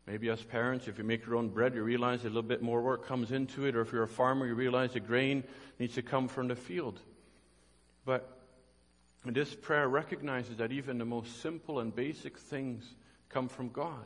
Maybe 0.07 0.29
as 0.29 0.43
parents, 0.43 0.87
if 0.87 0.97
you 0.97 1.03
make 1.03 1.25
your 1.25 1.35
own 1.35 1.49
bread, 1.49 1.73
you 1.73 1.83
realize 1.83 2.21
a 2.21 2.27
little 2.27 2.43
bit 2.43 2.61
more 2.61 2.81
work 2.81 3.07
comes 3.07 3.31
into 3.31 3.65
it, 3.65 3.75
or 3.75 3.81
if 3.81 3.91
you're 3.91 4.03
a 4.03 4.07
farmer, 4.07 4.45
you 4.45 4.53
realize 4.53 4.93
the 4.93 4.99
grain 4.99 5.43
needs 5.79 5.95
to 5.95 6.01
come 6.01 6.27
from 6.27 6.47
the 6.47 6.55
field. 6.55 6.99
But 8.03 8.29
this 9.23 9.55
prayer 9.55 9.87
recognizes 9.87 10.57
that 10.57 10.71
even 10.71 10.99
the 10.99 11.05
most 11.05 11.41
simple 11.41 11.79
and 11.79 11.95
basic 11.95 12.37
things 12.37 12.85
come 13.29 13.47
from 13.47 13.69
God. 13.69 14.05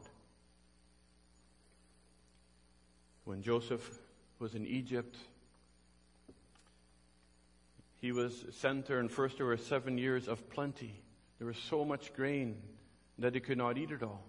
When 3.29 3.43
Joseph 3.43 3.99
was 4.39 4.55
in 4.55 4.65
Egypt, 4.65 5.15
he 8.01 8.11
was 8.11 8.43
sent 8.53 8.87
there, 8.87 8.97
and 8.97 9.11
first 9.11 9.37
there 9.37 9.45
were 9.45 9.55
seven 9.55 9.99
years 9.99 10.27
of 10.27 10.49
plenty. 10.49 10.99
There 11.37 11.45
was 11.45 11.59
so 11.69 11.85
much 11.85 12.11
grain 12.15 12.59
that 13.19 13.35
he 13.35 13.39
could 13.39 13.59
not 13.59 13.77
eat 13.77 13.91
it 13.91 14.01
all. 14.01 14.23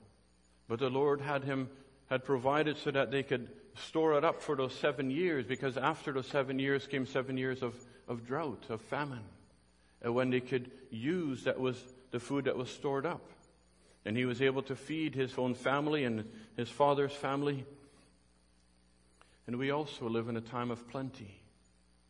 But 0.69 0.80
the 0.80 0.90
Lord 0.90 1.23
had 1.23 1.45
him 1.45 1.71
had 2.11 2.26
provided 2.26 2.76
so 2.76 2.90
that 2.90 3.11
they 3.11 3.23
could 3.23 3.49
store 3.75 4.19
it 4.19 4.25
up 4.25 4.42
for 4.42 4.54
those 4.54 4.75
seven 4.75 5.11
years, 5.11 5.47
because 5.47 5.78
after 5.78 6.12
those 6.12 6.26
seven 6.26 6.59
years 6.59 6.87
came 6.87 7.07
seven 7.07 7.38
years 7.38 7.62
of, 7.62 7.75
of 8.07 8.26
drought, 8.26 8.66
of 8.69 8.83
famine, 8.83 9.25
and 10.02 10.14
when 10.14 10.28
they 10.28 10.40
could 10.40 10.71
use 10.90 11.45
that 11.45 11.59
was 11.59 11.83
the 12.11 12.21
food 12.21 12.45
that 12.45 12.59
was 12.59 12.69
stored 12.69 13.07
up. 13.07 13.26
And 14.04 14.14
he 14.14 14.26
was 14.26 14.42
able 14.42 14.61
to 14.64 14.76
feed 14.76 15.14
his 15.14 15.38
own 15.38 15.54
family 15.54 16.04
and 16.04 16.30
his 16.54 16.69
father's 16.69 17.14
family. 17.14 17.64
And 19.50 19.59
we 19.59 19.73
also 19.73 20.09
live 20.09 20.28
in 20.28 20.37
a 20.37 20.40
time 20.40 20.71
of 20.71 20.87
plenty. 20.87 21.42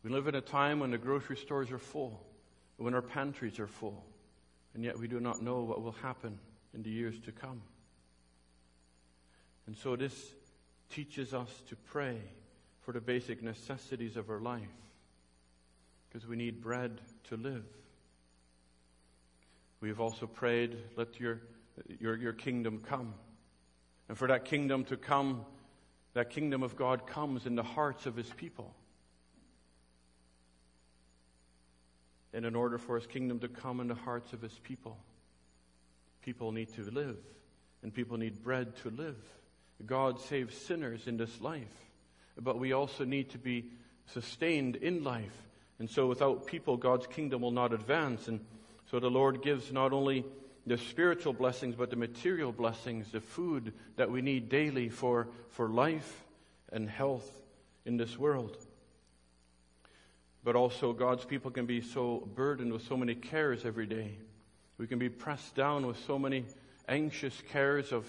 We 0.03 0.11
live 0.11 0.27
in 0.27 0.35
a 0.35 0.41
time 0.41 0.79
when 0.79 0.91
the 0.91 0.99
grocery 0.99 1.35
stores 1.35 1.71
are 1.71 1.79
full, 1.79 2.21
when 2.77 2.93
our 2.93 3.01
pantries 3.01 3.57
are 3.59 3.65
full, 3.65 4.05
and 4.75 4.83
yet 4.83 4.99
we 4.99 5.07
do 5.07 5.19
not 5.19 5.41
know 5.41 5.61
what 5.61 5.81
will 5.81 5.95
happen 6.03 6.37
in 6.75 6.83
the 6.83 6.91
years 6.91 7.19
to 7.21 7.31
come. 7.31 7.63
And 9.65 9.75
so 9.75 9.95
this 9.95 10.35
teaches 10.91 11.33
us 11.33 11.49
to 11.69 11.75
pray 11.75 12.21
for 12.81 12.91
the 12.91 13.01
basic 13.01 13.41
necessities 13.41 14.17
of 14.17 14.29
our 14.29 14.39
life 14.39 14.61
because 16.07 16.27
we 16.27 16.35
need 16.35 16.61
bread 16.61 17.01
to 17.29 17.37
live. 17.37 17.65
We 19.79 19.89
have 19.89 19.99
also 19.99 20.27
prayed, 20.27 20.77
let 20.95 21.19
your, 21.19 21.41
your, 21.99 22.15
your 22.17 22.33
kingdom 22.33 22.83
come. 22.87 23.15
And 24.09 24.15
for 24.15 24.27
that 24.27 24.45
kingdom 24.45 24.83
to 24.85 24.95
come, 24.95 25.43
that 26.13 26.29
kingdom 26.29 26.63
of 26.63 26.75
God 26.75 27.07
comes 27.07 27.45
in 27.45 27.55
the 27.55 27.63
hearts 27.63 28.05
of 28.05 28.15
his 28.15 28.29
people. 28.29 28.73
And 32.33 32.45
in 32.45 32.55
order 32.55 32.77
for 32.77 32.95
his 32.95 33.07
kingdom 33.07 33.39
to 33.39 33.47
come 33.47 33.79
in 33.79 33.87
the 33.87 33.95
hearts 33.95 34.33
of 34.33 34.41
his 34.41 34.57
people, 34.63 34.97
people 36.21 36.51
need 36.51 36.73
to 36.75 36.89
live, 36.89 37.17
and 37.83 37.93
people 37.93 38.17
need 38.17 38.43
bread 38.43 38.75
to 38.77 38.89
live. 38.89 39.17
God 39.85 40.19
saves 40.21 40.55
sinners 40.55 41.07
in 41.07 41.17
this 41.17 41.41
life, 41.41 41.67
but 42.39 42.59
we 42.59 42.71
also 42.73 43.03
need 43.03 43.31
to 43.31 43.37
be 43.37 43.65
sustained 44.07 44.75
in 44.77 45.03
life. 45.03 45.35
And 45.79 45.89
so 45.89 46.07
without 46.07 46.45
people, 46.45 46.77
God's 46.77 47.07
kingdom 47.07 47.41
will 47.41 47.51
not 47.51 47.73
advance. 47.73 48.27
And 48.27 48.39
so 48.91 48.99
the 48.99 49.09
Lord 49.09 49.41
gives 49.41 49.71
not 49.71 49.93
only 49.93 50.25
the 50.65 50.77
spiritual 50.77 51.33
blessings, 51.33 51.75
but 51.75 51.89
the 51.89 51.95
material 51.95 52.51
blessings, 52.51 53.11
the 53.11 53.21
food 53.21 53.73
that 53.95 54.11
we 54.11 54.21
need 54.21 54.49
daily 54.49 54.89
for, 54.89 55.27
for 55.49 55.67
life 55.67 56.23
and 56.71 56.89
health 56.89 57.29
in 57.85 57.97
this 57.97 58.17
world. 58.17 58.55
But 60.43 60.55
also, 60.55 60.93
God's 60.93 61.25
people 61.25 61.51
can 61.51 61.65
be 61.65 61.81
so 61.81 62.27
burdened 62.35 62.73
with 62.73 62.83
so 62.87 62.97
many 62.97 63.15
cares 63.15 63.65
every 63.65 63.85
day. 63.85 64.17
We 64.77 64.87
can 64.87 64.99
be 64.99 65.09
pressed 65.09 65.55
down 65.55 65.85
with 65.85 65.97
so 66.05 66.17
many 66.17 66.45
anxious 66.87 67.39
cares 67.51 67.91
of 67.91 68.05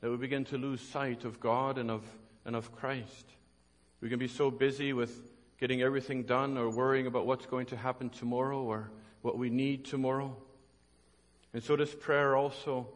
that 0.00 0.10
we 0.10 0.16
begin 0.16 0.44
to 0.46 0.58
lose 0.58 0.80
sight 0.80 1.24
of 1.24 1.40
God 1.40 1.78
and 1.78 1.90
of, 1.90 2.04
and 2.44 2.54
of 2.54 2.74
Christ. 2.76 3.26
We 4.00 4.08
can 4.08 4.18
be 4.18 4.28
so 4.28 4.50
busy 4.50 4.92
with 4.92 5.20
getting 5.58 5.82
everything 5.82 6.24
done 6.24 6.58
or 6.58 6.68
worrying 6.68 7.06
about 7.06 7.26
what's 7.26 7.46
going 7.46 7.66
to 7.66 7.76
happen 7.76 8.10
tomorrow 8.10 8.62
or 8.62 8.90
what 9.22 9.38
we 9.38 9.50
need 9.50 9.84
tomorrow. 9.84 10.36
And 11.56 11.64
so 11.64 11.74
this 11.74 11.94
prayer 11.94 12.36
also 12.36 12.86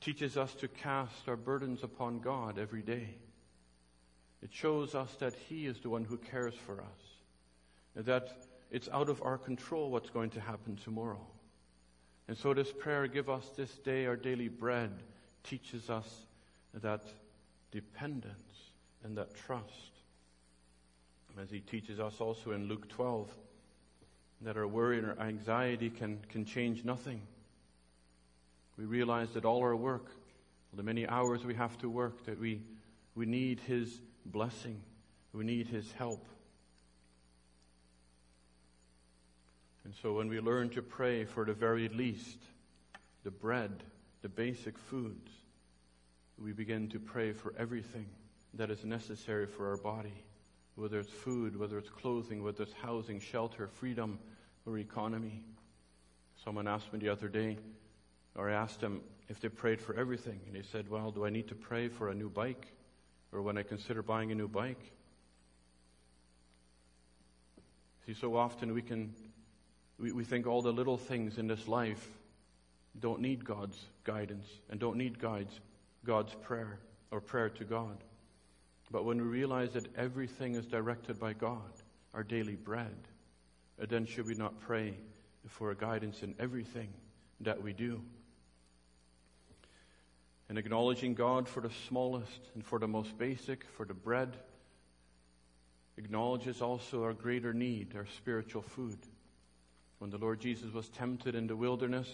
teaches 0.00 0.36
us 0.36 0.52
to 0.54 0.66
cast 0.66 1.28
our 1.28 1.36
burdens 1.36 1.84
upon 1.84 2.18
God 2.18 2.58
every 2.58 2.82
day. 2.82 3.14
It 4.42 4.52
shows 4.52 4.96
us 4.96 5.14
that 5.20 5.34
He 5.48 5.64
is 5.66 5.78
the 5.78 5.88
one 5.88 6.02
who 6.02 6.16
cares 6.16 6.54
for 6.54 6.80
us, 6.80 7.00
and 7.94 8.04
that 8.06 8.36
it's 8.72 8.88
out 8.88 9.08
of 9.08 9.22
our 9.22 9.38
control 9.38 9.92
what's 9.92 10.10
going 10.10 10.30
to 10.30 10.40
happen 10.40 10.74
tomorrow. 10.74 11.24
And 12.26 12.36
so 12.36 12.52
this 12.52 12.72
prayer, 12.72 13.06
give 13.06 13.30
us 13.30 13.48
this 13.56 13.70
day 13.78 14.06
our 14.06 14.16
daily 14.16 14.48
bread, 14.48 14.90
teaches 15.44 15.88
us 15.88 16.26
that 16.74 17.04
dependence 17.70 18.72
and 19.04 19.16
that 19.18 19.36
trust. 19.36 19.92
As 21.40 21.48
he 21.48 21.60
teaches 21.60 22.00
us 22.00 22.20
also 22.20 22.50
in 22.50 22.66
Luke 22.66 22.88
12, 22.88 23.30
that 24.40 24.56
our 24.56 24.66
worry 24.66 24.98
and 24.98 25.06
our 25.06 25.20
anxiety 25.20 25.90
can, 25.90 26.18
can 26.28 26.44
change 26.44 26.84
nothing. 26.84 27.22
We 28.78 28.84
realize 28.84 29.30
that 29.34 29.44
all 29.44 29.60
our 29.60 29.74
work, 29.74 30.06
the 30.72 30.84
many 30.84 31.06
hours 31.06 31.44
we 31.44 31.54
have 31.54 31.76
to 31.78 31.90
work, 31.90 32.24
that 32.26 32.38
we, 32.38 32.62
we 33.16 33.26
need 33.26 33.58
his 33.60 34.00
blessing, 34.24 34.80
we 35.32 35.44
need 35.44 35.66
his 35.66 35.90
help. 35.92 36.24
And 39.84 39.92
so 40.00 40.12
when 40.12 40.28
we 40.28 40.38
learn 40.38 40.68
to 40.70 40.82
pray 40.82 41.24
for 41.24 41.44
the 41.44 41.54
very 41.54 41.88
least, 41.88 42.38
the 43.24 43.30
bread, 43.30 43.82
the 44.22 44.28
basic 44.28 44.78
foods, 44.78 45.32
we 46.38 46.52
begin 46.52 46.88
to 46.90 47.00
pray 47.00 47.32
for 47.32 47.54
everything 47.58 48.06
that 48.54 48.70
is 48.70 48.84
necessary 48.84 49.46
for 49.46 49.70
our 49.70 49.76
body, 49.76 50.22
whether 50.76 51.00
it's 51.00 51.10
food, 51.10 51.58
whether 51.58 51.78
it's 51.78 51.90
clothing, 51.90 52.44
whether 52.44 52.62
it's 52.62 52.74
housing, 52.74 53.18
shelter, 53.18 53.66
freedom, 53.66 54.20
or 54.66 54.78
economy. 54.78 55.42
Someone 56.44 56.68
asked 56.68 56.92
me 56.92 57.00
the 57.00 57.08
other 57.08 57.28
day, 57.28 57.58
or 58.34 58.50
I 58.50 58.54
asked 58.54 58.80
them 58.80 59.00
if 59.28 59.40
they 59.40 59.48
prayed 59.48 59.80
for 59.80 59.94
everything, 59.94 60.40
and 60.46 60.56
he 60.56 60.62
said, 60.62 60.88
Well, 60.88 61.10
do 61.10 61.24
I 61.24 61.30
need 61.30 61.48
to 61.48 61.54
pray 61.54 61.88
for 61.88 62.08
a 62.10 62.14
new 62.14 62.30
bike? 62.30 62.66
Or 63.32 63.42
when 63.42 63.58
I 63.58 63.62
consider 63.62 64.02
buying 64.02 64.32
a 64.32 64.34
new 64.34 64.48
bike? 64.48 64.92
See, 68.06 68.14
so 68.14 68.36
often 68.36 68.72
we 68.72 68.80
can, 68.80 69.12
we, 69.98 70.12
we 70.12 70.24
think 70.24 70.46
all 70.46 70.62
the 70.62 70.72
little 70.72 70.96
things 70.96 71.36
in 71.36 71.46
this 71.46 71.68
life 71.68 72.08
don't 73.00 73.20
need 73.20 73.44
God's 73.44 73.78
guidance 74.04 74.46
and 74.70 74.80
don't 74.80 74.96
need 74.96 75.18
God's, 75.18 75.60
God's 76.06 76.34
prayer 76.34 76.78
or 77.10 77.20
prayer 77.20 77.50
to 77.50 77.64
God. 77.64 77.98
But 78.90 79.04
when 79.04 79.18
we 79.18 79.24
realize 79.24 79.72
that 79.72 79.94
everything 79.94 80.54
is 80.54 80.64
directed 80.64 81.20
by 81.20 81.34
God, 81.34 81.70
our 82.14 82.22
daily 82.22 82.56
bread, 82.56 82.96
then 83.88 84.06
should 84.06 84.26
we 84.26 84.34
not 84.34 84.58
pray 84.58 84.94
for 85.46 85.74
guidance 85.74 86.22
in 86.22 86.34
everything 86.38 86.88
that 87.40 87.62
we 87.62 87.72
do? 87.72 88.00
And 90.48 90.58
acknowledging 90.58 91.14
God 91.14 91.48
for 91.48 91.60
the 91.60 91.70
smallest 91.88 92.40
and 92.54 92.64
for 92.64 92.78
the 92.78 92.88
most 92.88 93.18
basic, 93.18 93.64
for 93.76 93.84
the 93.84 93.94
bread, 93.94 94.36
acknowledges 95.98 96.62
also 96.62 97.04
our 97.04 97.12
greater 97.12 97.52
need, 97.52 97.94
our 97.94 98.06
spiritual 98.16 98.62
food. 98.62 98.98
When 99.98 100.10
the 100.10 100.18
Lord 100.18 100.40
Jesus 100.40 100.72
was 100.72 100.88
tempted 100.88 101.34
in 101.34 101.48
the 101.48 101.56
wilderness, 101.56 102.08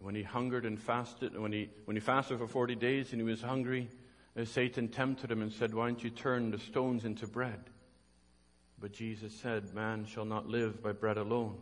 when 0.00 0.14
he 0.14 0.22
hungered 0.22 0.64
and 0.64 0.80
fasted, 0.80 1.38
when 1.38 1.52
he, 1.52 1.68
when 1.84 1.96
he 1.96 2.00
fasted 2.00 2.38
for 2.38 2.46
40 2.46 2.76
days 2.76 3.12
and 3.12 3.20
he 3.20 3.26
was 3.26 3.42
hungry, 3.42 3.88
uh, 4.38 4.44
Satan 4.44 4.88
tempted 4.88 5.30
him 5.30 5.42
and 5.42 5.52
said, 5.52 5.74
Why 5.74 5.88
don't 5.88 6.02
you 6.02 6.10
turn 6.10 6.50
the 6.50 6.58
stones 6.58 7.04
into 7.04 7.26
bread? 7.26 7.60
But 8.80 8.92
Jesus 8.92 9.34
said, 9.34 9.74
Man 9.74 10.06
shall 10.06 10.24
not 10.24 10.48
live 10.48 10.82
by 10.82 10.92
bread 10.92 11.18
alone, 11.18 11.58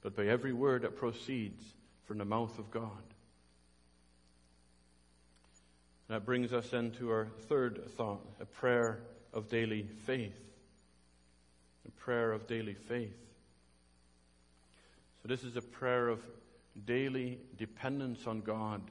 but 0.00 0.14
by 0.16 0.26
every 0.26 0.52
word 0.52 0.82
that 0.82 0.96
proceeds 0.96 1.64
from 2.04 2.18
the 2.18 2.24
mouth 2.24 2.58
of 2.58 2.70
God. 2.70 3.02
That 6.08 6.24
brings 6.26 6.52
us 6.52 6.72
into 6.72 7.10
our 7.10 7.26
third 7.48 7.88
thought, 7.96 8.24
a 8.40 8.44
prayer 8.44 9.00
of 9.32 9.48
daily 9.48 9.88
faith. 10.04 10.38
A 11.86 11.90
prayer 11.92 12.32
of 12.32 12.46
daily 12.46 12.74
faith. 12.74 13.16
So 15.22 15.28
this 15.28 15.44
is 15.44 15.56
a 15.56 15.62
prayer 15.62 16.08
of 16.08 16.20
daily 16.84 17.38
dependence 17.56 18.26
on 18.26 18.40
God 18.40 18.82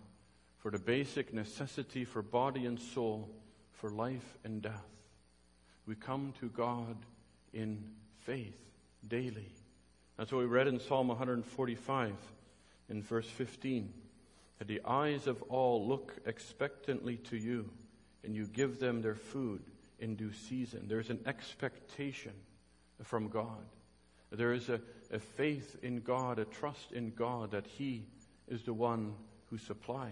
for 0.58 0.72
the 0.72 0.80
basic 0.80 1.34
necessity 1.34 2.06
for 2.06 2.22
body 2.22 2.65
and 2.65 2.80
soul, 2.80 3.30
for 3.74 3.89
life 3.89 4.38
and 4.44 4.62
death. 4.62 4.86
We 5.88 5.96
come 5.96 6.34
to 6.39 6.50
God 6.50 6.96
in 7.53 7.84
faith 8.20 8.62
daily. 9.08 9.51
That's 10.18 10.32
what 10.32 10.39
we 10.39 10.46
read 10.46 10.68
in 10.68 10.80
Psalm 10.80 11.08
145 11.08 12.13
in 12.89 13.01
verse 13.01 13.25
15. 13.27 13.91
That 14.62 14.68
the 14.68 14.82
eyes 14.86 15.25
of 15.25 15.41
all 15.50 15.88
look 15.88 16.13
expectantly 16.27 17.18
to 17.32 17.36
you, 17.36 17.68
and 18.24 18.36
you 18.36 18.46
give 18.46 18.80
them 18.80 19.01
their 19.01 19.15
food 19.15 19.63
in 19.98 20.15
due 20.15 20.32
season. 20.32 20.86
There's 20.88 21.10
an 21.10 21.22
expectation 21.25 22.34
from 23.01 23.30
God. 23.30 23.65
There 24.32 24.53
is 24.53 24.70
a, 24.70 24.80
a 25.12 25.18
faith 25.18 25.77
in 25.82 26.01
God, 26.01 26.38
a 26.38 26.46
trust 26.46 26.91
in 26.91 27.10
God 27.10 27.50
that 27.53 27.65
He 27.65 28.06
is 28.48 28.62
the 28.62 28.72
one 28.72 29.15
who 29.50 29.58
supplies. 29.58 30.12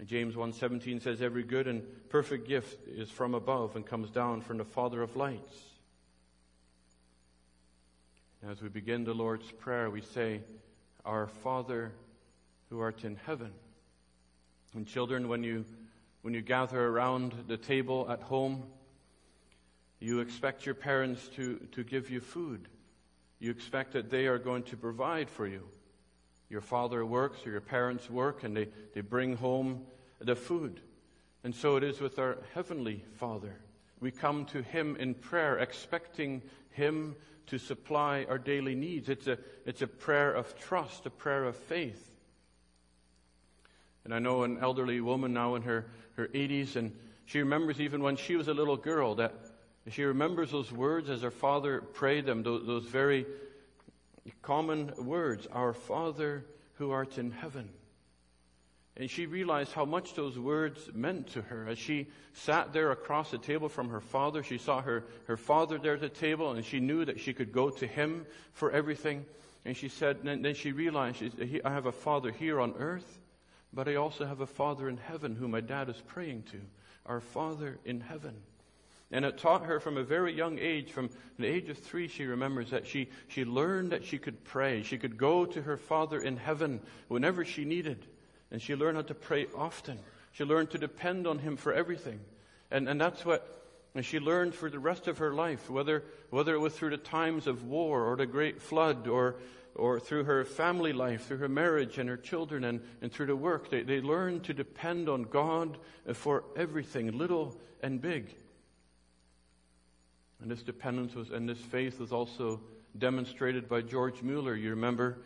And 0.00 0.08
James 0.08 0.34
1:17 0.34 1.00
says 1.00 1.22
every 1.22 1.44
good 1.44 1.68
and 1.68 1.84
perfect 2.08 2.48
gift 2.48 2.88
is 2.88 3.08
from 3.08 3.34
above 3.34 3.76
and 3.76 3.86
comes 3.86 4.10
down 4.10 4.40
from 4.40 4.58
the 4.58 4.64
Father 4.64 5.00
of 5.00 5.14
lights. 5.14 5.54
As 8.50 8.60
we 8.60 8.68
begin 8.68 9.04
the 9.04 9.14
Lord's 9.14 9.48
prayer, 9.52 9.90
we 9.90 10.00
say, 10.00 10.40
Our 11.04 11.28
Father 11.28 11.92
who 12.74 12.80
art 12.80 13.04
in 13.04 13.14
heaven. 13.24 13.52
And 14.74 14.84
children, 14.84 15.28
when 15.28 15.44
you 15.44 15.64
when 16.22 16.34
you 16.34 16.40
gather 16.40 16.84
around 16.84 17.32
the 17.46 17.56
table 17.56 18.06
at 18.10 18.20
home, 18.20 18.64
you 20.00 20.18
expect 20.18 20.66
your 20.66 20.74
parents 20.74 21.28
to, 21.36 21.58
to 21.72 21.84
give 21.84 22.10
you 22.10 22.18
food. 22.18 22.66
You 23.38 23.50
expect 23.50 23.92
that 23.92 24.10
they 24.10 24.26
are 24.26 24.38
going 24.38 24.64
to 24.64 24.76
provide 24.76 25.30
for 25.30 25.46
you. 25.46 25.62
Your 26.48 26.62
father 26.62 27.04
works 27.06 27.46
or 27.46 27.50
your 27.50 27.60
parents 27.60 28.10
work 28.10 28.42
and 28.42 28.56
they, 28.56 28.68
they 28.94 29.02
bring 29.02 29.36
home 29.36 29.82
the 30.18 30.34
food. 30.34 30.80
And 31.44 31.54
so 31.54 31.76
it 31.76 31.84
is 31.84 32.00
with 32.00 32.18
our 32.18 32.38
Heavenly 32.54 33.04
Father. 33.18 33.54
We 34.00 34.10
come 34.10 34.46
to 34.46 34.62
Him 34.62 34.96
in 34.96 35.14
prayer, 35.14 35.58
expecting 35.58 36.42
Him 36.70 37.14
to 37.48 37.58
supply 37.58 38.26
our 38.28 38.38
daily 38.38 38.74
needs. 38.74 39.10
It's 39.10 39.26
a, 39.26 39.38
it's 39.64 39.82
a 39.82 39.86
prayer 39.86 40.32
of 40.32 40.58
trust, 40.58 41.06
a 41.06 41.10
prayer 41.10 41.44
of 41.44 41.54
faith. 41.54 42.13
And 44.04 44.14
I 44.14 44.18
know 44.18 44.42
an 44.42 44.58
elderly 44.60 45.00
woman 45.00 45.32
now 45.32 45.54
in 45.54 45.62
her, 45.62 45.86
her 46.16 46.28
80s, 46.28 46.76
and 46.76 46.92
she 47.24 47.38
remembers 47.38 47.80
even 47.80 48.02
when 48.02 48.16
she 48.16 48.36
was 48.36 48.48
a 48.48 48.54
little 48.54 48.76
girl 48.76 49.14
that 49.16 49.34
she 49.90 50.04
remembers 50.04 50.50
those 50.50 50.72
words 50.72 51.10
as 51.10 51.22
her 51.22 51.30
father 51.30 51.80
prayed 51.80 52.26
them, 52.26 52.42
those, 52.42 52.66
those 52.66 52.84
very 52.84 53.26
common 54.42 54.92
words, 54.96 55.46
Our 55.52 55.72
Father 55.72 56.44
who 56.74 56.90
art 56.90 57.18
in 57.18 57.30
heaven. 57.30 57.68
And 58.96 59.10
she 59.10 59.26
realized 59.26 59.72
how 59.72 59.84
much 59.84 60.14
those 60.14 60.38
words 60.38 60.88
meant 60.94 61.28
to 61.32 61.42
her. 61.42 61.66
As 61.68 61.78
she 61.78 62.06
sat 62.32 62.72
there 62.72 62.92
across 62.92 63.30
the 63.30 63.38
table 63.38 63.68
from 63.68 63.88
her 63.88 64.00
father, 64.00 64.42
she 64.42 64.56
saw 64.56 64.80
her, 64.82 65.04
her 65.26 65.36
father 65.36 65.78
there 65.78 65.94
at 65.94 66.00
the 66.00 66.08
table, 66.08 66.52
and 66.52 66.64
she 66.64 66.78
knew 66.78 67.04
that 67.04 67.18
she 67.18 67.32
could 67.32 67.52
go 67.52 67.70
to 67.70 67.86
him 67.86 68.24
for 68.52 68.70
everything. 68.70 69.24
And 69.64 69.76
she 69.76 69.88
said, 69.88 70.18
and 70.24 70.44
then 70.44 70.54
she 70.54 70.72
realized, 70.72 71.24
I 71.64 71.70
have 71.70 71.86
a 71.86 71.92
father 71.92 72.30
here 72.30 72.60
on 72.60 72.74
earth, 72.78 73.18
but 73.74 73.88
I 73.88 73.96
also 73.96 74.24
have 74.24 74.40
a 74.40 74.46
father 74.46 74.88
in 74.88 74.96
heaven 74.96 75.34
who 75.34 75.48
my 75.48 75.60
dad 75.60 75.88
is 75.88 76.00
praying 76.06 76.44
to. 76.52 76.60
Our 77.06 77.20
father 77.20 77.78
in 77.84 78.00
heaven. 78.00 78.34
And 79.10 79.24
it 79.24 79.36
taught 79.36 79.66
her 79.66 79.80
from 79.80 79.96
a 79.96 80.02
very 80.02 80.32
young 80.32 80.58
age, 80.58 80.90
from 80.90 81.10
the 81.38 81.46
age 81.46 81.68
of 81.68 81.78
three, 81.78 82.08
she 82.08 82.24
remembers 82.24 82.70
that 82.70 82.86
she, 82.86 83.08
she 83.28 83.44
learned 83.44 83.92
that 83.92 84.04
she 84.04 84.18
could 84.18 84.42
pray. 84.44 84.82
She 84.82 84.96
could 84.96 85.18
go 85.18 85.44
to 85.44 85.62
her 85.62 85.76
Father 85.76 86.20
in 86.20 86.36
heaven 86.36 86.80
whenever 87.08 87.44
she 87.44 87.64
needed. 87.64 88.06
And 88.50 88.62
she 88.62 88.74
learned 88.74 88.96
how 88.96 89.02
to 89.02 89.14
pray 89.14 89.46
often. 89.54 89.98
She 90.32 90.44
learned 90.44 90.70
to 90.70 90.78
depend 90.78 91.26
on 91.26 91.38
Him 91.38 91.56
for 91.56 91.72
everything. 91.72 92.20
And, 92.70 92.88
and 92.88 93.00
that's 93.00 93.24
what 93.24 93.54
and 93.94 94.04
she 94.04 94.18
learned 94.18 94.54
for 94.54 94.68
the 94.68 94.78
rest 94.78 95.06
of 95.06 95.18
her 95.18 95.32
life, 95.32 95.70
whether, 95.70 96.02
whether 96.30 96.54
it 96.54 96.58
was 96.58 96.74
through 96.74 96.90
the 96.90 96.96
times 96.96 97.46
of 97.46 97.64
war 97.64 98.04
or 98.04 98.16
the 98.16 98.26
great 98.26 98.60
flood 98.60 99.06
or, 99.06 99.36
or 99.74 99.98
through 99.98 100.24
her 100.24 100.44
family 100.44 100.92
life, 100.92 101.26
through 101.26 101.38
her 101.38 101.48
marriage 101.48 101.98
and 101.98 102.08
her 102.08 102.16
children 102.16 102.64
and, 102.64 102.80
and 103.02 103.12
through 103.12 103.26
the 103.26 103.36
work. 103.36 103.70
They, 103.70 103.82
they 103.82 104.00
learned 104.00 104.44
to 104.44 104.54
depend 104.54 105.08
on 105.08 105.24
God 105.24 105.78
for 106.12 106.44
everything, 106.56 107.16
little 107.16 107.56
and 107.82 108.00
big. 108.00 108.34
And 110.40 110.50
this 110.50 110.62
dependence 110.62 111.14
was, 111.14 111.30
and 111.30 111.48
this 111.48 111.58
faith 111.58 111.98
was 111.98 112.12
also 112.12 112.60
demonstrated 112.96 113.68
by 113.68 113.80
George 113.80 114.22
Mueller. 114.22 114.54
You 114.54 114.70
remember, 114.70 115.18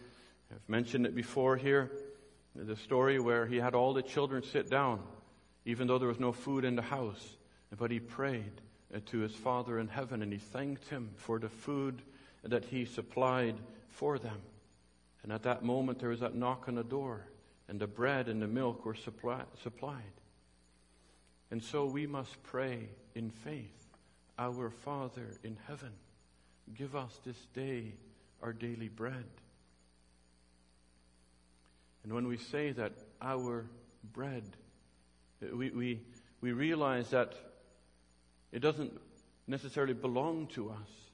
I've 0.51 0.69
mentioned 0.69 1.07
it 1.07 1.15
before 1.15 1.57
here, 1.57 1.91
the 2.55 2.77
story 2.77 3.21
where 3.21 3.47
he 3.47 3.57
had 3.57 3.75
all 3.75 3.93
the 3.93 4.03
children 4.03 4.43
sit 4.43 4.71
down, 4.71 5.03
even 5.65 5.87
though 5.87 5.99
there 5.99 6.09
was 6.09 6.21
no 6.21 6.33
food 6.33 6.65
in 6.65 6.77
the 6.77 6.83
house. 6.83 7.37
But 7.77 7.91
he 7.91 8.01
prayed 8.01 8.61
uh, 8.95 9.01
to 9.07 9.19
his 9.19 9.35
Father 9.35 9.79
in 9.79 9.89
heaven 9.89 10.23
and 10.23 10.33
he 10.33 10.39
thanked 10.39 10.89
him 10.89 11.11
for 11.17 11.39
the 11.39 11.51
food 11.51 12.01
that 12.43 12.65
he 12.65 12.85
supplied 12.85 13.57
for 13.99 14.17
them. 14.17 14.41
And 15.25 15.33
at 15.33 15.43
that 15.43 15.65
moment, 15.65 15.99
there 15.99 16.11
was 16.11 16.21
that 16.21 16.37
knock 16.37 16.69
on 16.69 16.77
the 16.77 16.85
door, 16.85 17.27
and 17.69 17.81
the 17.81 17.89
bread 17.89 18.29
and 18.29 18.41
the 18.41 18.47
milk 18.47 18.85
were 18.85 18.95
supply, 18.95 19.43
supplied. 19.63 20.03
And 21.51 21.63
so 21.63 21.85
we 21.85 22.07
must 22.07 22.41
pray 22.45 22.89
in 23.17 23.31
faith. 23.31 23.75
Our 24.39 24.71
Father 24.71 25.37
in 25.43 25.57
heaven, 25.67 25.91
give 26.77 26.95
us 26.95 27.19
this 27.27 27.37
day 27.55 27.95
our 28.41 28.53
daily 28.53 28.89
bread. 28.89 29.25
And 32.05 32.13
when 32.13 32.29
we 32.29 32.37
say 32.37 32.71
that 32.73 32.93
our 33.21 33.67
bread, 34.13 34.45
we, 35.41 35.71
we, 35.71 36.01
we 36.41 36.53
realize 36.53 37.11
that 37.11 37.35
it 38.53 38.61
doesn't 38.61 38.93
necessarily 39.49 39.95
belong 39.95 40.47
to 40.55 40.71
us, 40.71 41.08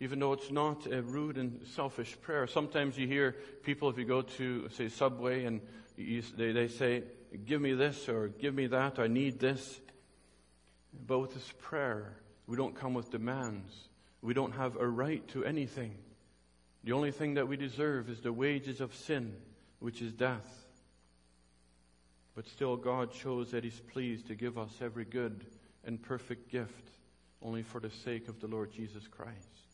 even 0.00 0.20
though 0.20 0.32
it's 0.32 0.50
not 0.50 0.86
a 0.86 1.02
rude 1.02 1.38
and 1.38 1.60
selfish 1.74 2.16
prayer. 2.20 2.46
Sometimes 2.46 2.96
you 2.96 3.06
hear 3.06 3.36
people, 3.62 3.88
if 3.88 3.98
you 3.98 4.04
go 4.04 4.22
to, 4.22 4.68
say, 4.70 4.88
Subway, 4.88 5.44
and 5.44 5.60
you, 5.96 6.22
they, 6.36 6.52
they 6.52 6.68
say, 6.68 7.02
Give 7.44 7.60
me 7.60 7.74
this 7.74 8.08
or 8.08 8.28
give 8.28 8.54
me 8.54 8.68
that, 8.68 8.98
I 8.98 9.06
need 9.06 9.38
this. 9.38 9.80
But 11.06 11.18
with 11.18 11.34
this 11.34 11.52
prayer, 11.60 12.16
we 12.46 12.56
don't 12.56 12.74
come 12.74 12.94
with 12.94 13.10
demands. 13.10 13.70
We 14.22 14.34
don't 14.34 14.52
have 14.52 14.76
a 14.76 14.86
right 14.86 15.26
to 15.28 15.44
anything. 15.44 15.94
The 16.84 16.92
only 16.92 17.10
thing 17.10 17.34
that 17.34 17.48
we 17.48 17.56
deserve 17.56 18.08
is 18.08 18.20
the 18.20 18.32
wages 18.32 18.80
of 18.80 18.94
sin, 18.94 19.34
which 19.78 20.00
is 20.00 20.12
death. 20.12 20.66
But 22.34 22.46
still, 22.46 22.76
God 22.76 23.12
shows 23.12 23.50
that 23.50 23.64
He's 23.64 23.80
pleased 23.92 24.28
to 24.28 24.34
give 24.34 24.56
us 24.56 24.72
every 24.80 25.04
good 25.04 25.44
and 25.84 26.00
perfect 26.00 26.50
gift 26.50 26.88
only 27.42 27.62
for 27.62 27.80
the 27.80 27.90
sake 27.90 28.28
of 28.28 28.40
the 28.40 28.46
Lord 28.46 28.72
Jesus 28.72 29.06
Christ. 29.06 29.67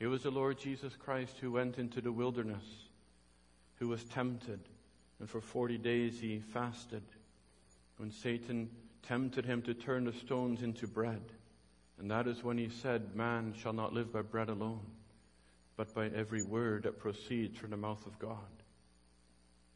It 0.00 0.06
was 0.06 0.22
the 0.22 0.30
Lord 0.30 0.58
Jesus 0.58 0.94
Christ 0.96 1.36
who 1.40 1.52
went 1.52 1.78
into 1.78 2.00
the 2.00 2.12
wilderness, 2.12 2.64
who 3.76 3.88
was 3.88 4.04
tempted, 4.04 4.60
and 5.18 5.28
for 5.28 5.40
40 5.40 5.78
days 5.78 6.20
he 6.20 6.38
fasted. 6.38 7.02
When 7.96 8.12
Satan 8.12 8.70
tempted 9.02 9.44
him 9.44 9.62
to 9.62 9.74
turn 9.74 10.04
the 10.04 10.12
stones 10.12 10.62
into 10.62 10.86
bread. 10.86 11.22
And 11.98 12.10
that 12.10 12.28
is 12.28 12.44
when 12.44 12.58
he 12.58 12.68
said, 12.68 13.16
Man 13.16 13.54
shall 13.60 13.72
not 13.72 13.92
live 13.92 14.12
by 14.12 14.22
bread 14.22 14.48
alone, 14.48 14.86
but 15.76 15.92
by 15.94 16.06
every 16.14 16.42
word 16.42 16.84
that 16.84 17.00
proceeds 17.00 17.58
from 17.58 17.70
the 17.70 17.76
mouth 17.76 18.06
of 18.06 18.18
God. 18.20 18.36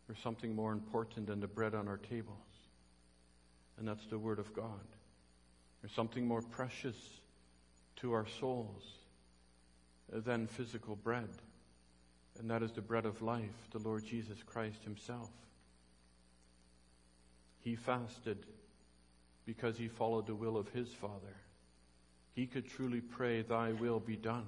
There's 0.07 0.23
something 0.23 0.55
more 0.55 0.73
important 0.73 1.27
than 1.27 1.41
the 1.41 1.49
bread 1.49 1.75
on 1.75 1.89
our 1.89 1.97
tables, 1.97 2.37
and 3.79 3.89
that's 3.89 4.07
the 4.07 4.19
Word 4.19 4.39
of 4.39 4.53
God. 4.53 4.87
There's 5.81 5.95
something 5.95 6.27
more 6.27 6.43
precious 6.43 6.97
to 7.97 8.13
our 8.13 8.27
souls 8.39 8.85
than 10.21 10.47
physical 10.47 10.97
bread, 10.97 11.29
and 12.39 12.51
that 12.51 12.63
is 12.63 12.73
the 12.73 12.81
bread 12.81 13.07
of 13.07 13.23
life, 13.23 13.69
the 13.71 13.79
Lord 13.79 14.05
Jesus 14.05 14.43
Christ 14.45 14.85
Himself. 14.85 15.31
He 17.61 17.77
fasted 17.77 18.45
because 19.47 19.77
he 19.77 19.89
followed 19.89 20.27
the 20.27 20.35
will 20.35 20.57
of 20.57 20.69
his 20.71 20.89
Father. 20.89 21.37
He 22.35 22.47
could 22.47 22.69
truly 22.69 23.01
pray, 23.01 23.43
Thy 23.43 23.73
will 23.73 24.01
be 24.01 24.17
done. 24.17 24.47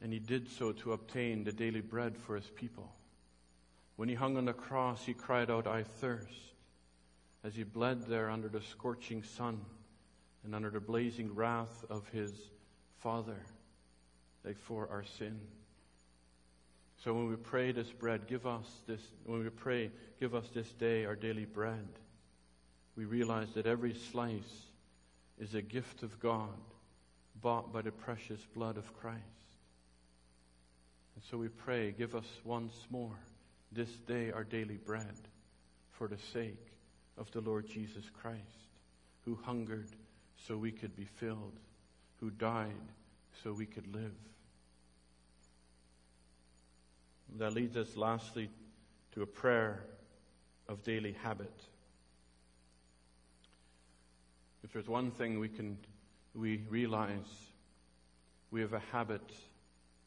And 0.00 0.12
he 0.12 0.18
did 0.18 0.48
so 0.48 0.72
to 0.72 0.92
obtain 0.92 1.44
the 1.44 1.52
daily 1.52 1.80
bread 1.80 2.16
for 2.16 2.36
his 2.36 2.46
people. 2.46 2.92
When 3.96 4.08
he 4.08 4.14
hung 4.14 4.36
on 4.36 4.46
the 4.46 4.52
cross, 4.52 5.04
he 5.04 5.14
cried 5.14 5.50
out, 5.50 5.66
I 5.66 5.84
thirst, 5.84 6.52
as 7.44 7.54
he 7.54 7.62
bled 7.62 8.06
there 8.06 8.30
under 8.30 8.48
the 8.48 8.60
scorching 8.60 9.22
sun 9.22 9.60
and 10.44 10.54
under 10.54 10.70
the 10.70 10.80
blazing 10.80 11.34
wrath 11.34 11.84
of 11.88 12.08
his 12.08 12.32
Father, 12.98 13.40
like 14.44 14.58
for 14.58 14.88
our 14.90 15.04
sin. 15.18 15.40
So 17.02 17.12
when 17.12 17.28
we 17.28 17.36
pray 17.36 17.72
this 17.72 17.90
bread, 17.90 18.26
give 18.26 18.46
us 18.46 18.66
this, 18.86 19.00
when 19.24 19.42
we 19.42 19.50
pray, 19.50 19.90
give 20.20 20.34
us 20.34 20.46
this 20.54 20.72
day 20.72 21.04
our 21.04 21.16
daily 21.16 21.44
bread, 21.44 21.88
we 22.96 23.04
realize 23.04 23.48
that 23.54 23.66
every 23.66 23.94
slice 23.94 24.66
is 25.38 25.54
a 25.54 25.62
gift 25.62 26.02
of 26.02 26.18
God 26.20 26.48
bought 27.40 27.72
by 27.72 27.82
the 27.82 27.90
precious 27.90 28.40
blood 28.54 28.76
of 28.76 28.94
Christ. 28.94 29.20
And 31.14 31.24
so 31.30 31.36
we 31.36 31.48
pray, 31.48 31.92
give 31.96 32.14
us 32.14 32.26
once 32.44 32.74
more 32.90 33.18
this 33.72 33.90
day 34.06 34.30
our 34.30 34.44
daily 34.44 34.76
bread 34.76 35.28
for 35.90 36.08
the 36.08 36.18
sake 36.32 36.72
of 37.18 37.30
the 37.32 37.40
Lord 37.40 37.68
Jesus 37.68 38.04
Christ, 38.20 38.68
who 39.24 39.38
hungered 39.42 39.90
so 40.36 40.56
we 40.56 40.72
could 40.72 40.96
be 40.96 41.04
filled, 41.04 41.58
who 42.20 42.30
died 42.30 42.72
so 43.42 43.52
we 43.52 43.66
could 43.66 43.92
live. 43.92 44.14
That 47.38 47.52
leads 47.52 47.76
us 47.76 47.96
lastly 47.96 48.50
to 49.12 49.22
a 49.22 49.26
prayer 49.26 49.84
of 50.68 50.82
daily 50.82 51.12
habit. 51.22 51.52
If 54.62 54.72
there's 54.72 54.88
one 54.88 55.10
thing 55.10 55.38
we 55.38 55.48
can 55.48 55.76
we 56.34 56.62
realize 56.68 57.50
we 58.50 58.60
have 58.60 58.72
a 58.72 58.82
habit 58.92 59.22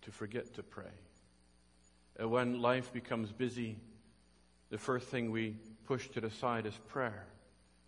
to 0.02 0.12
forget 0.12 0.54
to 0.56 0.64
pray. 0.64 0.86
Uh, 2.22 2.28
when 2.28 2.62
life 2.62 2.92
becomes 2.92 3.32
busy, 3.32 3.78
the 4.70 4.78
first 4.78 5.08
thing 5.08 5.32
we 5.32 5.56
push 5.86 6.08
to 6.10 6.22
the 6.22 6.30
side 6.30 6.66
is 6.66 6.78
prayer. 6.90 7.26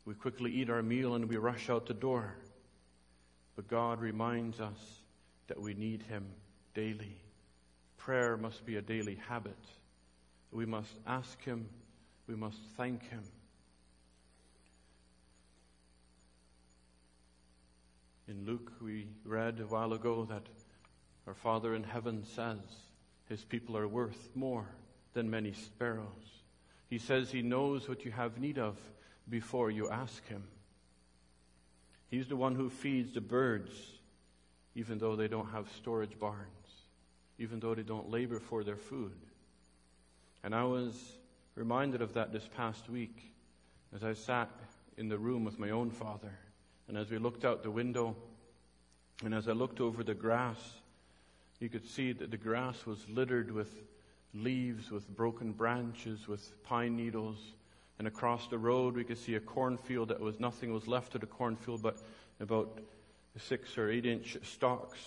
We 0.05 0.13
quickly 0.13 0.51
eat 0.51 0.69
our 0.69 0.81
meal 0.81 1.15
and 1.15 1.27
we 1.27 1.37
rush 1.37 1.69
out 1.69 1.85
the 1.85 1.93
door. 1.93 2.35
But 3.55 3.67
God 3.67 3.99
reminds 3.99 4.59
us 4.59 5.01
that 5.47 5.59
we 5.59 5.73
need 5.73 6.03
Him 6.03 6.25
daily. 6.73 7.21
Prayer 7.99 8.37
must 8.37 8.65
be 8.65 8.77
a 8.77 8.81
daily 8.81 9.19
habit. 9.27 9.57
We 10.51 10.65
must 10.65 10.95
ask 11.05 11.43
Him, 11.43 11.67
we 12.27 12.35
must 12.35 12.57
thank 12.75 13.07
Him. 13.09 13.21
In 18.27 18.45
Luke, 18.45 18.71
we 18.81 19.07
read 19.25 19.59
a 19.59 19.67
while 19.67 19.93
ago 19.93 20.25
that 20.29 20.43
our 21.27 21.33
Father 21.33 21.75
in 21.75 21.83
heaven 21.83 22.23
says 22.23 22.57
his 23.27 23.43
people 23.43 23.77
are 23.77 23.87
worth 23.87 24.29
more 24.33 24.65
than 25.13 25.29
many 25.29 25.53
sparrows. 25.53 26.43
He 26.89 26.97
says 26.97 27.29
he 27.29 27.41
knows 27.41 27.87
what 27.87 28.05
you 28.05 28.11
have 28.11 28.39
need 28.39 28.57
of 28.57 28.77
before 29.29 29.69
you 29.69 29.89
ask 29.89 30.25
him. 30.27 30.43
He's 32.09 32.27
the 32.27 32.35
one 32.35 32.55
who 32.55 32.69
feeds 32.69 33.13
the 33.13 33.21
birds, 33.21 33.71
even 34.73 34.97
though 34.97 35.15
they 35.15 35.27
don't 35.27 35.51
have 35.51 35.67
storage 35.75 36.17
barns 36.17 36.58
even 37.39 37.59
though 37.59 37.73
they 37.73 37.81
don't 37.81 38.11
labor 38.11 38.39
for 38.39 38.63
their 38.63 38.75
food. 38.75 39.15
And 40.43 40.53
I 40.53 40.65
was 40.65 40.93
reminded 41.55 42.01
of 42.01 42.13
that 42.13 42.31
this 42.31 42.47
past 42.55 42.89
week 42.89 43.33
as 43.95 44.03
I 44.03 44.13
sat 44.13 44.49
in 44.97 45.09
the 45.09 45.17
room 45.17 45.45
with 45.45 45.57
my 45.57 45.71
own 45.71 45.89
father. 45.89 46.31
And 46.87 46.97
as 46.97 47.09
we 47.09 47.17
looked 47.17 47.45
out 47.45 47.63
the 47.63 47.71
window, 47.71 48.15
and 49.23 49.33
as 49.33 49.47
I 49.47 49.53
looked 49.53 49.79
over 49.79 50.03
the 50.03 50.13
grass, 50.13 50.57
you 51.59 51.69
could 51.69 51.87
see 51.87 52.11
that 52.13 52.31
the 52.31 52.37
grass 52.37 52.85
was 52.85 52.99
littered 53.09 53.51
with 53.51 53.73
leaves, 54.33 54.91
with 54.91 55.07
broken 55.15 55.51
branches, 55.51 56.27
with 56.27 56.63
pine 56.63 56.95
needles. 56.95 57.37
And 57.97 58.07
across 58.07 58.47
the 58.47 58.57
road, 58.57 58.95
we 58.95 59.03
could 59.03 59.17
see 59.17 59.35
a 59.35 59.39
cornfield 59.39 60.09
that 60.09 60.19
was 60.19 60.39
nothing 60.39 60.73
was 60.73 60.87
left 60.87 61.15
of 61.15 61.21
the 61.21 61.27
cornfield 61.27 61.81
but 61.81 61.97
about 62.39 62.79
six 63.37 63.77
or 63.77 63.89
eight 63.89 64.05
inch 64.05 64.37
stalks 64.43 64.99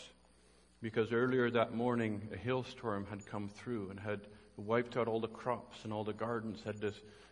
because 0.83 1.13
earlier 1.13 1.49
that 1.49 1.73
morning 1.73 2.29
a 2.35 2.37
hailstorm 2.37 3.07
had 3.09 3.25
come 3.25 3.49
through 3.49 3.89
and 3.91 4.01
had 4.01 4.21
wiped 4.57 4.97
out 4.97 5.07
all 5.07 5.21
the 5.21 5.29
crops 5.29 5.85
and 5.85 5.93
all 5.93 6.03
the 6.03 6.13
gardens, 6.13 6.61
had, 6.65 6.77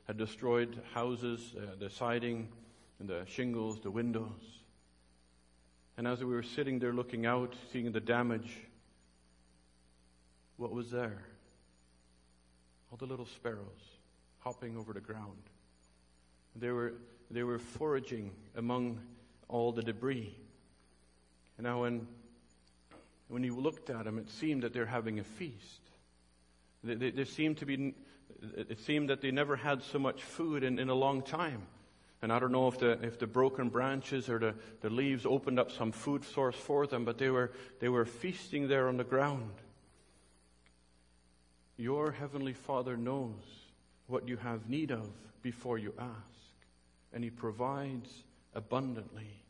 had 0.06 0.16
destroyed 0.16 0.80
houses, 0.94 1.54
uh, 1.58 1.74
the 1.78 1.90
siding 1.90 2.48
and 3.00 3.08
the 3.08 3.24
shingles, 3.26 3.80
the 3.80 3.90
windows. 3.90 4.62
And 5.96 6.06
as 6.06 6.20
we 6.20 6.32
were 6.32 6.44
sitting 6.44 6.78
there 6.78 6.92
looking 6.92 7.26
out, 7.26 7.54
seeing 7.72 7.90
the 7.90 8.00
damage, 8.00 8.56
what 10.56 10.70
was 10.70 10.90
there? 10.90 11.24
All 12.90 12.98
the 12.98 13.06
little 13.06 13.26
sparrows 13.26 13.98
hopping 14.38 14.76
over 14.76 14.92
the 14.92 15.00
ground. 15.00 15.42
They 16.54 16.70
were, 16.70 16.94
they 17.30 17.42
were 17.42 17.58
foraging 17.58 18.30
among 18.56 19.00
all 19.48 19.72
the 19.72 19.82
debris. 19.82 20.34
And 21.58 21.66
now 21.66 21.82
when 21.82 22.06
when 23.30 23.44
you 23.44 23.54
looked 23.54 23.90
at 23.90 24.04
them, 24.04 24.18
it 24.18 24.28
seemed 24.28 24.64
that 24.64 24.72
they're 24.72 24.86
having 24.86 25.20
a 25.20 25.24
feast. 25.24 25.80
They, 26.82 26.94
they, 26.94 27.10
they 27.10 27.24
seemed 27.24 27.58
to 27.58 27.66
be, 27.66 27.94
it 28.56 28.80
seemed 28.80 29.08
that 29.10 29.20
they 29.20 29.30
never 29.30 29.56
had 29.56 29.82
so 29.82 29.98
much 29.98 30.22
food 30.22 30.64
in, 30.64 30.78
in 30.78 30.88
a 30.88 30.94
long 30.94 31.22
time. 31.22 31.62
And 32.22 32.32
I 32.32 32.38
don't 32.38 32.52
know 32.52 32.68
if 32.68 32.78
the, 32.78 32.98
if 33.02 33.18
the 33.18 33.26
broken 33.26 33.68
branches 33.68 34.28
or 34.28 34.38
the, 34.38 34.54
the 34.82 34.90
leaves 34.90 35.24
opened 35.24 35.58
up 35.58 35.70
some 35.70 35.92
food 35.92 36.24
source 36.24 36.56
for 36.56 36.86
them, 36.86 37.04
but 37.04 37.18
they 37.18 37.30
were, 37.30 37.52
they 37.78 37.88
were 37.88 38.04
feasting 38.04 38.68
there 38.68 38.88
on 38.88 38.96
the 38.96 39.04
ground. 39.04 39.52
Your 41.76 42.12
Heavenly 42.12 42.52
Father 42.52 42.96
knows 42.96 43.40
what 44.06 44.28
you 44.28 44.36
have 44.36 44.68
need 44.68 44.90
of 44.90 45.08
before 45.40 45.78
you 45.78 45.94
ask, 45.98 46.10
and 47.14 47.24
He 47.24 47.30
provides 47.30 48.12
abundantly. 48.54 49.40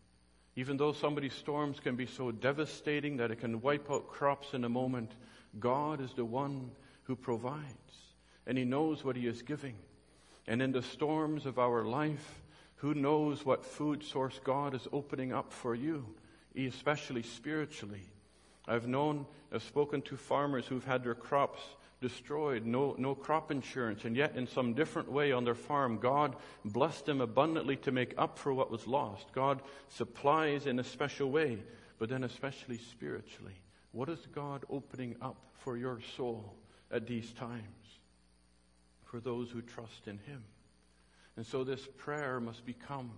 Even 0.56 0.76
though 0.76 0.92
somebody's 0.92 1.34
storms 1.34 1.78
can 1.80 1.96
be 1.96 2.06
so 2.06 2.30
devastating 2.30 3.16
that 3.18 3.30
it 3.30 3.40
can 3.40 3.60
wipe 3.60 3.90
out 3.90 4.08
crops 4.08 4.52
in 4.52 4.64
a 4.64 4.68
moment, 4.68 5.12
God 5.58 6.00
is 6.00 6.12
the 6.14 6.24
one 6.24 6.70
who 7.04 7.16
provides. 7.16 8.14
And 8.46 8.58
He 8.58 8.64
knows 8.64 9.04
what 9.04 9.16
He 9.16 9.26
is 9.26 9.42
giving. 9.42 9.76
And 10.46 10.60
in 10.60 10.72
the 10.72 10.82
storms 10.82 11.46
of 11.46 11.58
our 11.58 11.84
life, 11.84 12.42
who 12.76 12.94
knows 12.94 13.44
what 13.44 13.64
food 13.64 14.02
source 14.02 14.40
God 14.42 14.74
is 14.74 14.88
opening 14.92 15.32
up 15.32 15.52
for 15.52 15.74
you, 15.74 16.06
especially 16.56 17.22
spiritually. 17.22 18.08
I've 18.66 18.88
known, 18.88 19.26
I've 19.52 19.62
spoken 19.62 20.02
to 20.02 20.16
farmers 20.16 20.66
who've 20.66 20.84
had 20.84 21.04
their 21.04 21.14
crops 21.14 21.60
destroyed, 22.00 22.64
no, 22.64 22.94
no 22.98 23.14
crop 23.14 23.50
insurance, 23.50 24.04
and 24.04 24.16
yet 24.16 24.34
in 24.36 24.46
some 24.46 24.74
different 24.74 25.10
way 25.10 25.32
on 25.32 25.44
their 25.44 25.54
farm, 25.54 25.98
God 25.98 26.36
blessed 26.64 27.06
them 27.06 27.20
abundantly 27.20 27.76
to 27.76 27.92
make 27.92 28.14
up 28.16 28.38
for 28.38 28.54
what 28.54 28.70
was 28.70 28.86
lost. 28.86 29.32
God 29.32 29.62
supplies 29.88 30.66
in 30.66 30.78
a 30.78 30.84
special 30.84 31.30
way, 31.30 31.58
but 31.98 32.08
then 32.08 32.24
especially 32.24 32.78
spiritually. 32.78 33.54
What 33.92 34.08
is 34.08 34.26
God 34.34 34.64
opening 34.70 35.16
up 35.20 35.36
for 35.58 35.76
your 35.76 36.00
soul 36.16 36.54
at 36.90 37.06
these 37.06 37.32
times? 37.32 37.64
For 39.04 39.20
those 39.20 39.50
who 39.50 39.60
trust 39.60 40.06
in 40.06 40.18
Him. 40.18 40.44
And 41.36 41.44
so 41.44 41.64
this 41.64 41.86
prayer 41.98 42.40
must 42.40 42.64
become 42.64 43.10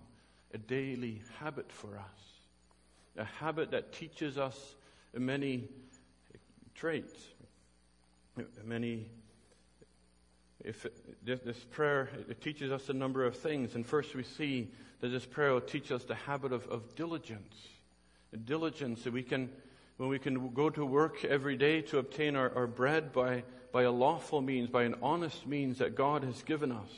a 0.53 0.57
daily 0.57 1.21
habit 1.39 1.71
for 1.71 1.97
us, 1.97 2.21
a 3.17 3.23
habit 3.23 3.71
that 3.71 3.93
teaches 3.93 4.37
us 4.37 4.75
many 5.15 5.69
traits, 6.73 7.13
many 8.63 9.09
if 10.63 10.87
this 11.25 11.59
prayer 11.71 12.09
it 12.29 12.41
teaches 12.41 12.71
us 12.71 12.89
a 12.89 12.93
number 12.93 13.25
of 13.25 13.35
things. 13.35 13.75
And 13.75 13.85
first 13.85 14.15
we 14.15 14.23
see 14.23 14.69
that 15.01 15.09
this 15.09 15.25
prayer 15.25 15.53
will 15.53 15.61
teach 15.61 15.91
us 15.91 16.03
the 16.03 16.15
habit 16.15 16.53
of, 16.53 16.65
of 16.67 16.95
diligence. 16.95 17.55
Diligence 18.45 19.03
that 19.03 19.13
we 19.13 19.23
can 19.23 19.49
when 19.97 20.09
we 20.09 20.19
can 20.19 20.49
go 20.49 20.69
to 20.69 20.85
work 20.85 21.23
every 21.23 21.55
day 21.55 21.81
to 21.81 21.99
obtain 21.99 22.35
our, 22.35 22.51
our 22.55 22.65
bread 22.65 23.13
by, 23.13 23.43
by 23.71 23.83
a 23.83 23.91
lawful 23.91 24.41
means 24.41 24.69
by 24.69 24.83
an 24.83 24.95
honest 25.03 25.45
means 25.45 25.77
that 25.77 25.95
god 25.95 26.23
has 26.23 26.41
given 26.43 26.71
us. 26.71 26.89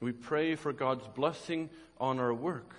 We 0.00 0.12
pray 0.12 0.54
for 0.54 0.72
god's 0.72 1.06
blessing 1.08 1.70
on 1.98 2.18
our 2.18 2.34
work. 2.34 2.74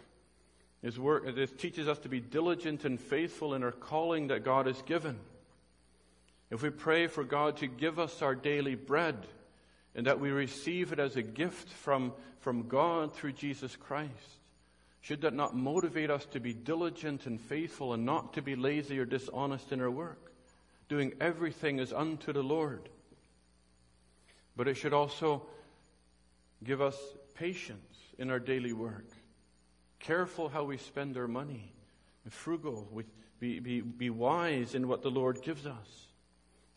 His 0.83 0.99
work 0.99 1.25
it 1.25 1.57
teaches 1.57 1.87
us 1.87 1.97
to 1.99 2.09
be 2.09 2.19
diligent 2.19 2.85
and 2.85 2.99
faithful 2.99 3.55
in 3.55 3.63
our 3.63 3.71
calling 3.71 4.27
that 4.27 4.43
god 4.43 4.67
has 4.67 4.81
given 4.83 5.17
if 6.49 6.61
we 6.61 6.69
pray 6.69 7.07
for 7.07 7.23
God 7.23 7.57
to 7.57 7.67
give 7.67 7.99
us 7.99 8.21
our 8.21 8.35
daily 8.35 8.75
bread, 8.75 9.27
and 9.97 10.05
that 10.05 10.19
we 10.19 10.29
receive 10.29 10.93
it 10.93 10.99
as 10.99 11.15
a 11.15 11.23
gift 11.23 11.69
from, 11.69 12.13
from 12.39 12.67
God 12.67 13.13
through 13.15 13.33
Jesus 13.33 13.75
Christ. 13.75 14.11
Should 15.01 15.21
that 15.21 15.33
not 15.33 15.55
motivate 15.55 16.11
us 16.11 16.25
to 16.27 16.39
be 16.39 16.53
diligent 16.53 17.25
and 17.25 17.41
faithful 17.41 17.93
and 17.93 18.05
not 18.05 18.33
to 18.33 18.43
be 18.43 18.55
lazy 18.55 18.99
or 18.99 19.05
dishonest 19.05 19.71
in 19.71 19.81
our 19.81 19.89
work, 19.89 20.31
doing 20.87 21.13
everything 21.19 21.79
as 21.79 21.91
unto 21.91 22.31
the 22.31 22.43
Lord? 22.43 22.89
But 24.55 24.67
it 24.67 24.75
should 24.75 24.93
also 24.93 25.47
give 26.63 26.79
us 26.81 26.97
patience 27.33 27.97
in 28.19 28.29
our 28.29 28.39
daily 28.39 28.73
work, 28.73 29.09
careful 29.99 30.47
how 30.47 30.63
we 30.63 30.77
spend 30.77 31.17
our 31.17 31.27
money, 31.27 31.73
frugal, 32.29 32.87
be, 33.39 33.59
be, 33.59 33.81
be 33.81 34.09
wise 34.11 34.75
in 34.75 34.87
what 34.87 35.01
the 35.01 35.09
Lord 35.09 35.41
gives 35.41 35.65
us 35.65 36.07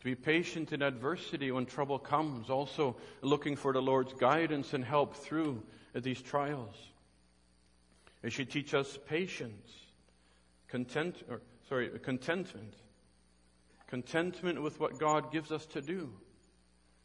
to 0.01 0.05
be 0.05 0.15
patient 0.15 0.73
in 0.73 0.81
adversity 0.81 1.51
when 1.51 1.67
trouble 1.67 1.99
comes, 1.99 2.49
also 2.49 2.95
looking 3.21 3.55
for 3.55 3.71
the 3.71 3.81
Lord's 3.81 4.13
guidance 4.13 4.73
and 4.73 4.83
help 4.83 5.15
through 5.15 5.61
these 5.93 6.19
trials. 6.19 6.75
It 8.23 8.31
should 8.31 8.49
teach 8.49 8.73
us 8.73 8.97
patience, 9.07 9.69
content, 10.67 11.17
or 11.29 11.41
sorry, 11.69 11.91
contentment, 12.01 12.73
contentment 13.85 14.63
with 14.63 14.79
what 14.79 14.97
God 14.97 15.31
gives 15.31 15.51
us 15.51 15.67
to 15.67 15.81
do. 15.81 16.11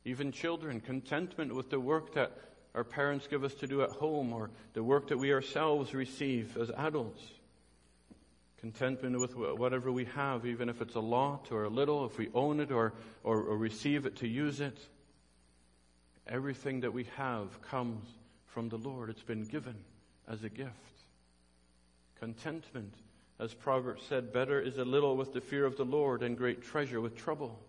Even 0.07 0.33
children, 0.33 0.81
contentment 0.81 1.55
with 1.55 1.69
the 1.69 1.81
work 1.81 2.15
that 2.15 2.33
our 2.75 2.85
parents 2.85 3.27
give 3.27 3.45
us 3.45 3.53
to 3.57 3.67
do 3.67 3.83
at 3.83 3.91
home 3.91 4.33
or 4.33 4.49
the 4.73 4.83
work 4.83 5.09
that 5.09 5.19
we 5.19 5.35
ourselves 5.35 5.93
receive 5.93 6.57
as 6.57 6.71
adults 6.71 7.23
contentment 8.61 9.19
with 9.21 9.37
whatever 9.37 9.93
we 9.93 10.07
have, 10.07 10.47
even 10.47 10.69
if 10.69 10.81
it's 10.81 10.95
a 10.95 11.01
lot 11.01 11.49
or 11.51 11.65
a 11.65 11.69
little, 11.69 12.07
if 12.07 12.19
we 12.19 12.29
own 12.35 12.61
it 12.61 12.73
or, 12.73 12.95
or, 13.23 13.43
or 13.43 13.57
receive 13.57 14.07
it 14.07 14.17
to 14.17 14.29
use 14.29 14.61
it. 14.61 14.79
Everything 16.27 16.81
that 16.81 16.93
we 16.93 17.05
have 17.17 17.61
comes 17.63 18.07
from 18.47 18.69
the 18.69 18.79
Lord. 18.79 19.11
It's 19.11 19.23
been 19.23 19.45
given 19.45 19.77
as 20.27 20.43
a 20.43 20.49
gift. 20.49 20.73
Contentment, 22.19 22.95
as 23.39 23.53
Proverbs 23.53 24.05
said, 24.09 24.33
better 24.33 24.61
is 24.61 24.79
a 24.79 24.85
little 24.85 25.17
with 25.17 25.35
the 25.35 25.41
fear 25.41 25.67
of 25.67 25.77
the 25.77 25.85
Lord 25.85 26.23
and 26.23 26.37
great 26.37 26.63
treasure 26.63 27.01
with 27.01 27.17
trouble. 27.17 27.61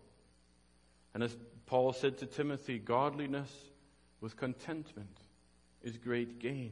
And 1.13 1.21
as 1.21 1.35
Paul 1.65 1.91
said 1.91 2.17
to 2.19 2.25
Timothy, 2.25 2.79
godliness 2.79 3.51
with 4.21 4.37
contentment 4.37 5.17
is 5.83 5.97
great 5.97 6.39
gain. 6.39 6.71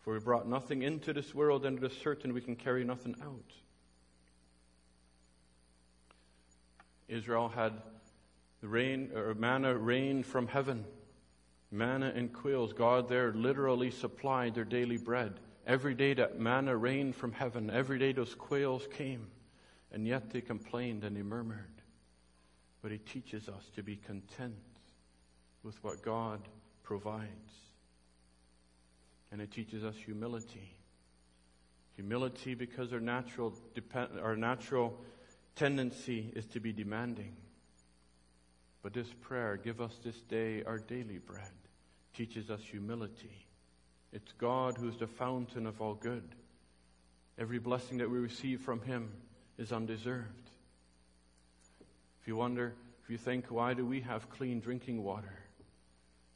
For 0.00 0.14
we 0.14 0.20
brought 0.20 0.48
nothing 0.48 0.82
into 0.82 1.12
this 1.12 1.34
world, 1.34 1.66
and 1.66 1.78
it 1.78 1.92
is 1.92 1.98
certain 1.98 2.32
we 2.32 2.40
can 2.40 2.56
carry 2.56 2.84
nothing 2.84 3.14
out. 3.22 3.52
Israel 7.08 7.48
had 7.48 7.72
rain 8.62 9.10
or 9.14 9.34
manna 9.34 9.76
rain 9.76 10.22
from 10.22 10.46
heaven. 10.46 10.84
Manna 11.70 12.12
and 12.14 12.32
quails. 12.32 12.72
God 12.72 13.08
there 13.08 13.32
literally 13.32 13.90
supplied 13.90 14.54
their 14.54 14.64
daily 14.64 14.96
bread. 14.96 15.38
Every 15.66 15.94
day 15.94 16.14
that 16.14 16.40
manna 16.40 16.76
rained 16.76 17.14
from 17.14 17.32
heaven, 17.32 17.70
every 17.70 17.98
day 17.98 18.12
those 18.12 18.34
quails 18.34 18.86
came. 18.92 19.26
And 19.92 20.06
yet 20.06 20.30
they 20.30 20.40
complained 20.40 21.04
and 21.04 21.16
they 21.16 21.22
murmured. 21.22 21.82
But 22.80 22.92
he 22.92 22.98
teaches 22.98 23.48
us 23.48 23.70
to 23.76 23.82
be 23.82 23.96
content 23.96 24.54
with 25.62 25.82
what 25.84 26.02
God 26.02 26.40
provides. 26.82 27.69
And 29.32 29.40
it 29.40 29.52
teaches 29.52 29.84
us 29.84 29.94
humility. 29.96 30.76
Humility 31.96 32.54
because 32.54 32.92
our 32.92 33.00
natural, 33.00 33.54
depend, 33.74 34.18
our 34.20 34.36
natural 34.36 34.98
tendency 35.54 36.32
is 36.34 36.46
to 36.46 36.60
be 36.60 36.72
demanding. 36.72 37.36
But 38.82 38.94
this 38.94 39.08
prayer, 39.20 39.56
give 39.62 39.80
us 39.80 39.98
this 40.02 40.16
day 40.22 40.62
our 40.64 40.78
daily 40.78 41.18
bread, 41.18 41.52
teaches 42.14 42.50
us 42.50 42.60
humility. 42.62 43.46
It's 44.12 44.32
God 44.32 44.76
who 44.78 44.88
is 44.88 44.96
the 44.96 45.06
fountain 45.06 45.66
of 45.66 45.80
all 45.80 45.94
good. 45.94 46.34
Every 47.38 47.58
blessing 47.58 47.98
that 47.98 48.10
we 48.10 48.18
receive 48.18 48.60
from 48.60 48.80
Him 48.80 49.12
is 49.58 49.72
undeserved. 49.72 50.50
If 52.20 52.28
you 52.28 52.36
wonder, 52.36 52.74
if 53.02 53.10
you 53.10 53.18
think, 53.18 53.46
why 53.50 53.74
do 53.74 53.84
we 53.86 54.00
have 54.00 54.30
clean 54.30 54.60
drinking 54.60 55.02
water 55.04 55.38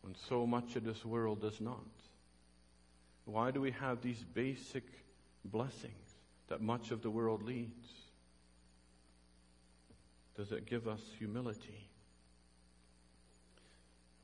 when 0.02 0.14
so 0.28 0.46
much 0.46 0.76
of 0.76 0.84
this 0.84 1.04
world 1.04 1.40
does 1.40 1.60
not? 1.60 1.84
Why 3.24 3.50
do 3.50 3.60
we 3.60 3.70
have 3.72 4.02
these 4.02 4.22
basic 4.34 4.84
blessings 5.44 6.16
that 6.48 6.60
much 6.60 6.90
of 6.90 7.02
the 7.02 7.10
world 7.10 7.42
leads? 7.42 7.88
Does 10.36 10.52
it 10.52 10.66
give 10.66 10.88
us 10.88 11.00
humility? 11.18 11.88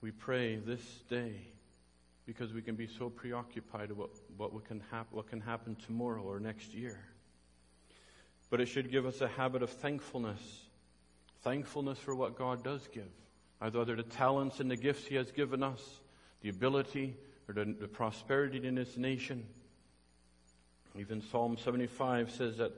We 0.02 0.10
pray 0.10 0.56
this 0.56 0.82
day 1.08 1.34
because 2.26 2.52
we 2.52 2.62
can 2.62 2.74
be 2.74 2.86
so 2.86 3.10
preoccupied 3.10 3.90
with 3.90 4.10
what, 4.36 4.52
what, 4.52 4.64
can, 4.64 4.82
hap- 4.90 5.12
what 5.12 5.28
can 5.28 5.40
happen 5.40 5.76
tomorrow 5.86 6.22
or 6.22 6.40
next 6.40 6.74
year. 6.74 6.98
But 8.50 8.60
it 8.60 8.66
should 8.66 8.90
give 8.90 9.06
us 9.06 9.20
a 9.20 9.28
habit 9.28 9.62
of 9.62 9.70
thankfulness. 9.70 10.40
Thankfulness 11.42 11.98
for 11.98 12.14
what 12.14 12.36
God 12.36 12.64
does 12.64 12.88
give. 12.92 13.10
Either 13.60 13.84
the 13.96 14.02
talents 14.02 14.60
and 14.60 14.70
the 14.70 14.76
gifts 14.76 15.06
He 15.06 15.14
has 15.16 15.30
given 15.30 15.62
us, 15.62 15.80
the 16.40 16.48
ability 16.48 17.16
the, 17.52 17.74
the 17.78 17.88
prosperity 17.88 18.66
in 18.66 18.74
this 18.74 18.96
nation. 18.96 19.46
Even 20.98 21.22
Psalm 21.22 21.56
75 21.56 22.30
says 22.30 22.56
that 22.58 22.72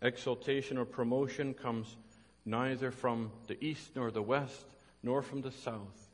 exaltation 0.00 0.78
or 0.78 0.84
promotion 0.84 1.54
comes 1.54 1.96
neither 2.44 2.90
from 2.90 3.30
the 3.46 3.62
east 3.64 3.90
nor 3.94 4.10
the 4.10 4.22
west 4.22 4.66
nor 5.02 5.22
from 5.22 5.42
the 5.42 5.50
south, 5.50 6.10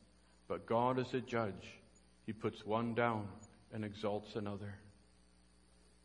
but 0.46 0.66
God 0.66 0.98
is 0.98 1.12
a 1.14 1.20
judge. 1.20 1.78
He 2.26 2.32
puts 2.32 2.66
one 2.66 2.94
down 2.94 3.28
and 3.72 3.84
exalts 3.84 4.36
another. 4.36 4.74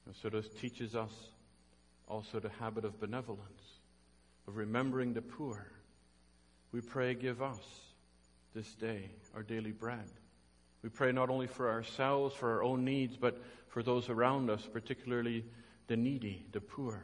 And 0.05 0.15
so 0.15 0.29
this 0.29 0.47
teaches 0.49 0.95
us 0.95 1.11
also 2.07 2.39
the 2.39 2.49
habit 2.59 2.85
of 2.85 2.99
benevolence, 2.99 3.79
of 4.47 4.57
remembering 4.57 5.13
the 5.13 5.21
poor. 5.21 5.65
We 6.71 6.81
pray, 6.81 7.13
give 7.13 7.41
us 7.41 7.59
this 8.53 8.73
day 8.75 9.11
our 9.35 9.43
daily 9.43 9.71
bread. 9.71 10.09
We 10.84 10.89
pray 10.89 11.13
not 11.13 11.30
only 11.30 11.48
for 11.48 11.72
ourselves, 11.72 12.36
for 12.36 12.52
our 12.52 12.63
own 12.63 12.84
needs, 12.84 13.15
but 13.15 13.41
for 13.69 13.82
those 13.82 14.10
around 14.10 14.50
us, 14.50 14.67
particularly 14.72 15.46
the 15.88 15.96
needy, 15.96 16.46
the 16.52 16.62
poor. 16.62 17.02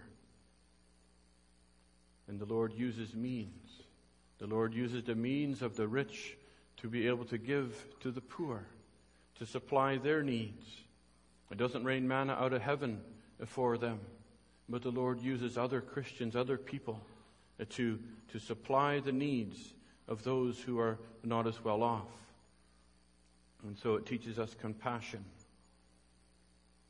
And 2.27 2.39
the 2.39 2.45
Lord 2.45 2.73
uses 2.73 3.15
means. 3.15 3.81
The 4.37 4.47
Lord 4.47 4.73
uses 4.73 5.03
the 5.03 5.15
means 5.15 5.61
of 5.61 5.75
the 5.75 5.87
rich 5.87 6.37
to 6.77 6.87
be 6.87 7.07
able 7.07 7.25
to 7.25 7.37
give 7.37 7.85
to 8.01 8.11
the 8.11 8.21
poor, 8.21 8.65
to 9.39 9.45
supply 9.45 9.97
their 9.97 10.21
needs. 10.21 10.65
It 11.49 11.57
doesn't 11.57 11.83
rain 11.83 12.07
manna 12.07 12.33
out 12.33 12.53
of 12.53 12.61
heaven 12.61 13.01
for 13.45 13.77
them, 13.77 13.99
but 14.67 14.81
the 14.81 14.91
Lord 14.91 15.21
uses 15.21 15.57
other 15.57 15.81
Christians, 15.81 16.35
other 16.35 16.57
people, 16.57 17.01
to, 17.69 17.99
to 18.31 18.39
supply 18.39 18.99
the 18.99 19.11
needs 19.11 19.73
of 20.07 20.23
those 20.23 20.59
who 20.59 20.79
are 20.79 20.97
not 21.23 21.47
as 21.47 21.63
well 21.63 21.83
off. 21.83 22.07
And 23.63 23.77
so 23.77 23.95
it 23.95 24.05
teaches 24.05 24.39
us 24.39 24.55
compassion, 24.59 25.23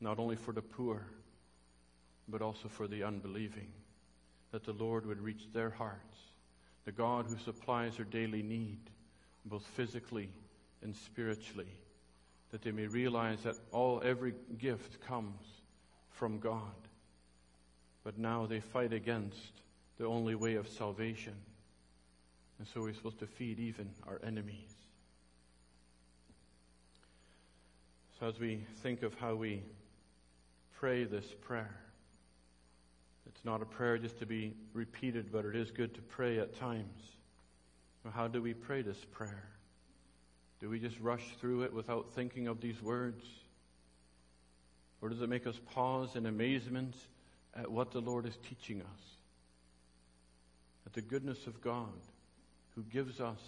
not 0.00 0.18
only 0.18 0.36
for 0.36 0.52
the 0.52 0.62
poor, 0.62 1.02
but 2.28 2.42
also 2.42 2.68
for 2.68 2.86
the 2.86 3.02
unbelieving, 3.02 3.68
that 4.52 4.64
the 4.64 4.72
Lord 4.72 5.04
would 5.06 5.20
reach 5.20 5.48
their 5.52 5.70
hearts. 5.70 6.18
The 6.84 6.92
God 6.92 7.26
who 7.26 7.36
supplies 7.38 7.96
their 7.96 8.04
daily 8.04 8.42
need, 8.42 8.78
both 9.44 9.64
physically 9.74 10.30
and 10.82 10.94
spiritually, 10.94 11.72
that 12.50 12.62
they 12.62 12.72
may 12.72 12.86
realize 12.86 13.42
that 13.42 13.56
all 13.72 14.00
every 14.04 14.34
gift 14.58 15.00
comes 15.00 15.40
from 16.10 16.38
God. 16.38 16.60
But 18.04 18.18
now 18.18 18.46
they 18.46 18.60
fight 18.60 18.92
against 18.92 19.62
the 19.98 20.06
only 20.06 20.34
way 20.34 20.54
of 20.54 20.68
salvation. 20.68 21.34
And 22.58 22.66
so 22.66 22.80
we're 22.80 22.94
supposed 22.94 23.18
to 23.20 23.26
feed 23.26 23.58
even 23.58 23.90
our 24.06 24.20
enemies. 24.24 24.74
So, 28.20 28.26
as 28.26 28.38
we 28.38 28.66
think 28.82 29.02
of 29.02 29.14
how 29.14 29.34
we 29.34 29.62
pray 30.78 31.04
this 31.04 31.24
prayer, 31.40 31.74
it's 33.26 33.42
not 33.46 33.62
a 33.62 33.64
prayer 33.64 33.96
just 33.96 34.18
to 34.18 34.26
be 34.26 34.52
repeated, 34.74 35.32
but 35.32 35.46
it 35.46 35.56
is 35.56 35.70
good 35.70 35.94
to 35.94 36.02
pray 36.02 36.38
at 36.38 36.54
times. 36.54 37.16
How 38.12 38.28
do 38.28 38.42
we 38.42 38.52
pray 38.52 38.82
this 38.82 39.02
prayer? 39.10 39.48
Do 40.60 40.68
we 40.68 40.78
just 40.78 41.00
rush 41.00 41.24
through 41.40 41.62
it 41.62 41.72
without 41.72 42.10
thinking 42.12 42.46
of 42.46 42.60
these 42.60 42.82
words? 42.82 43.24
Or 45.00 45.08
does 45.08 45.22
it 45.22 45.30
make 45.30 45.46
us 45.46 45.58
pause 45.72 46.14
in 46.14 46.26
amazement 46.26 46.96
at 47.56 47.70
what 47.70 47.90
the 47.90 48.00
Lord 48.00 48.26
is 48.26 48.36
teaching 48.50 48.82
us? 48.82 49.02
At 50.84 50.92
the 50.92 51.00
goodness 51.00 51.46
of 51.46 51.62
God 51.62 51.88
who 52.74 52.82
gives 52.82 53.18
us 53.18 53.40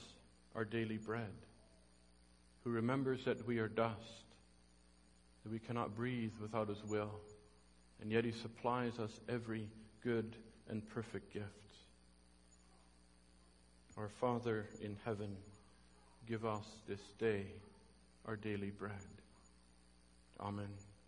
our 0.55 0.65
daily 0.65 0.97
bread, 0.97 1.35
who 2.65 2.71
remembers 2.71 3.27
that 3.27 3.47
we 3.47 3.59
are 3.59 3.69
dust, 3.69 4.32
that 5.43 5.53
we 5.53 5.59
cannot 5.59 5.95
breathe 5.97 6.33
without 6.41 6.69
His 6.69 6.83
will, 6.85 7.13
and 8.01 8.11
yet 8.11 8.25
He 8.25 8.33
supplies 8.33 8.99
us 8.99 9.21
every 9.29 9.69
good 10.03 10.37
and 10.69 10.89
perfect 10.89 11.33
gift. 11.33 11.47
Our 13.97 14.09
Father 14.21 14.67
in 14.81 14.97
heaven, 15.05 15.37
Give 16.27 16.45
us 16.45 16.65
this 16.89 17.01
day 17.19 17.47
our 18.27 18.37
daily 18.37 18.71
bread. 18.71 18.93
Amen. 20.41 20.92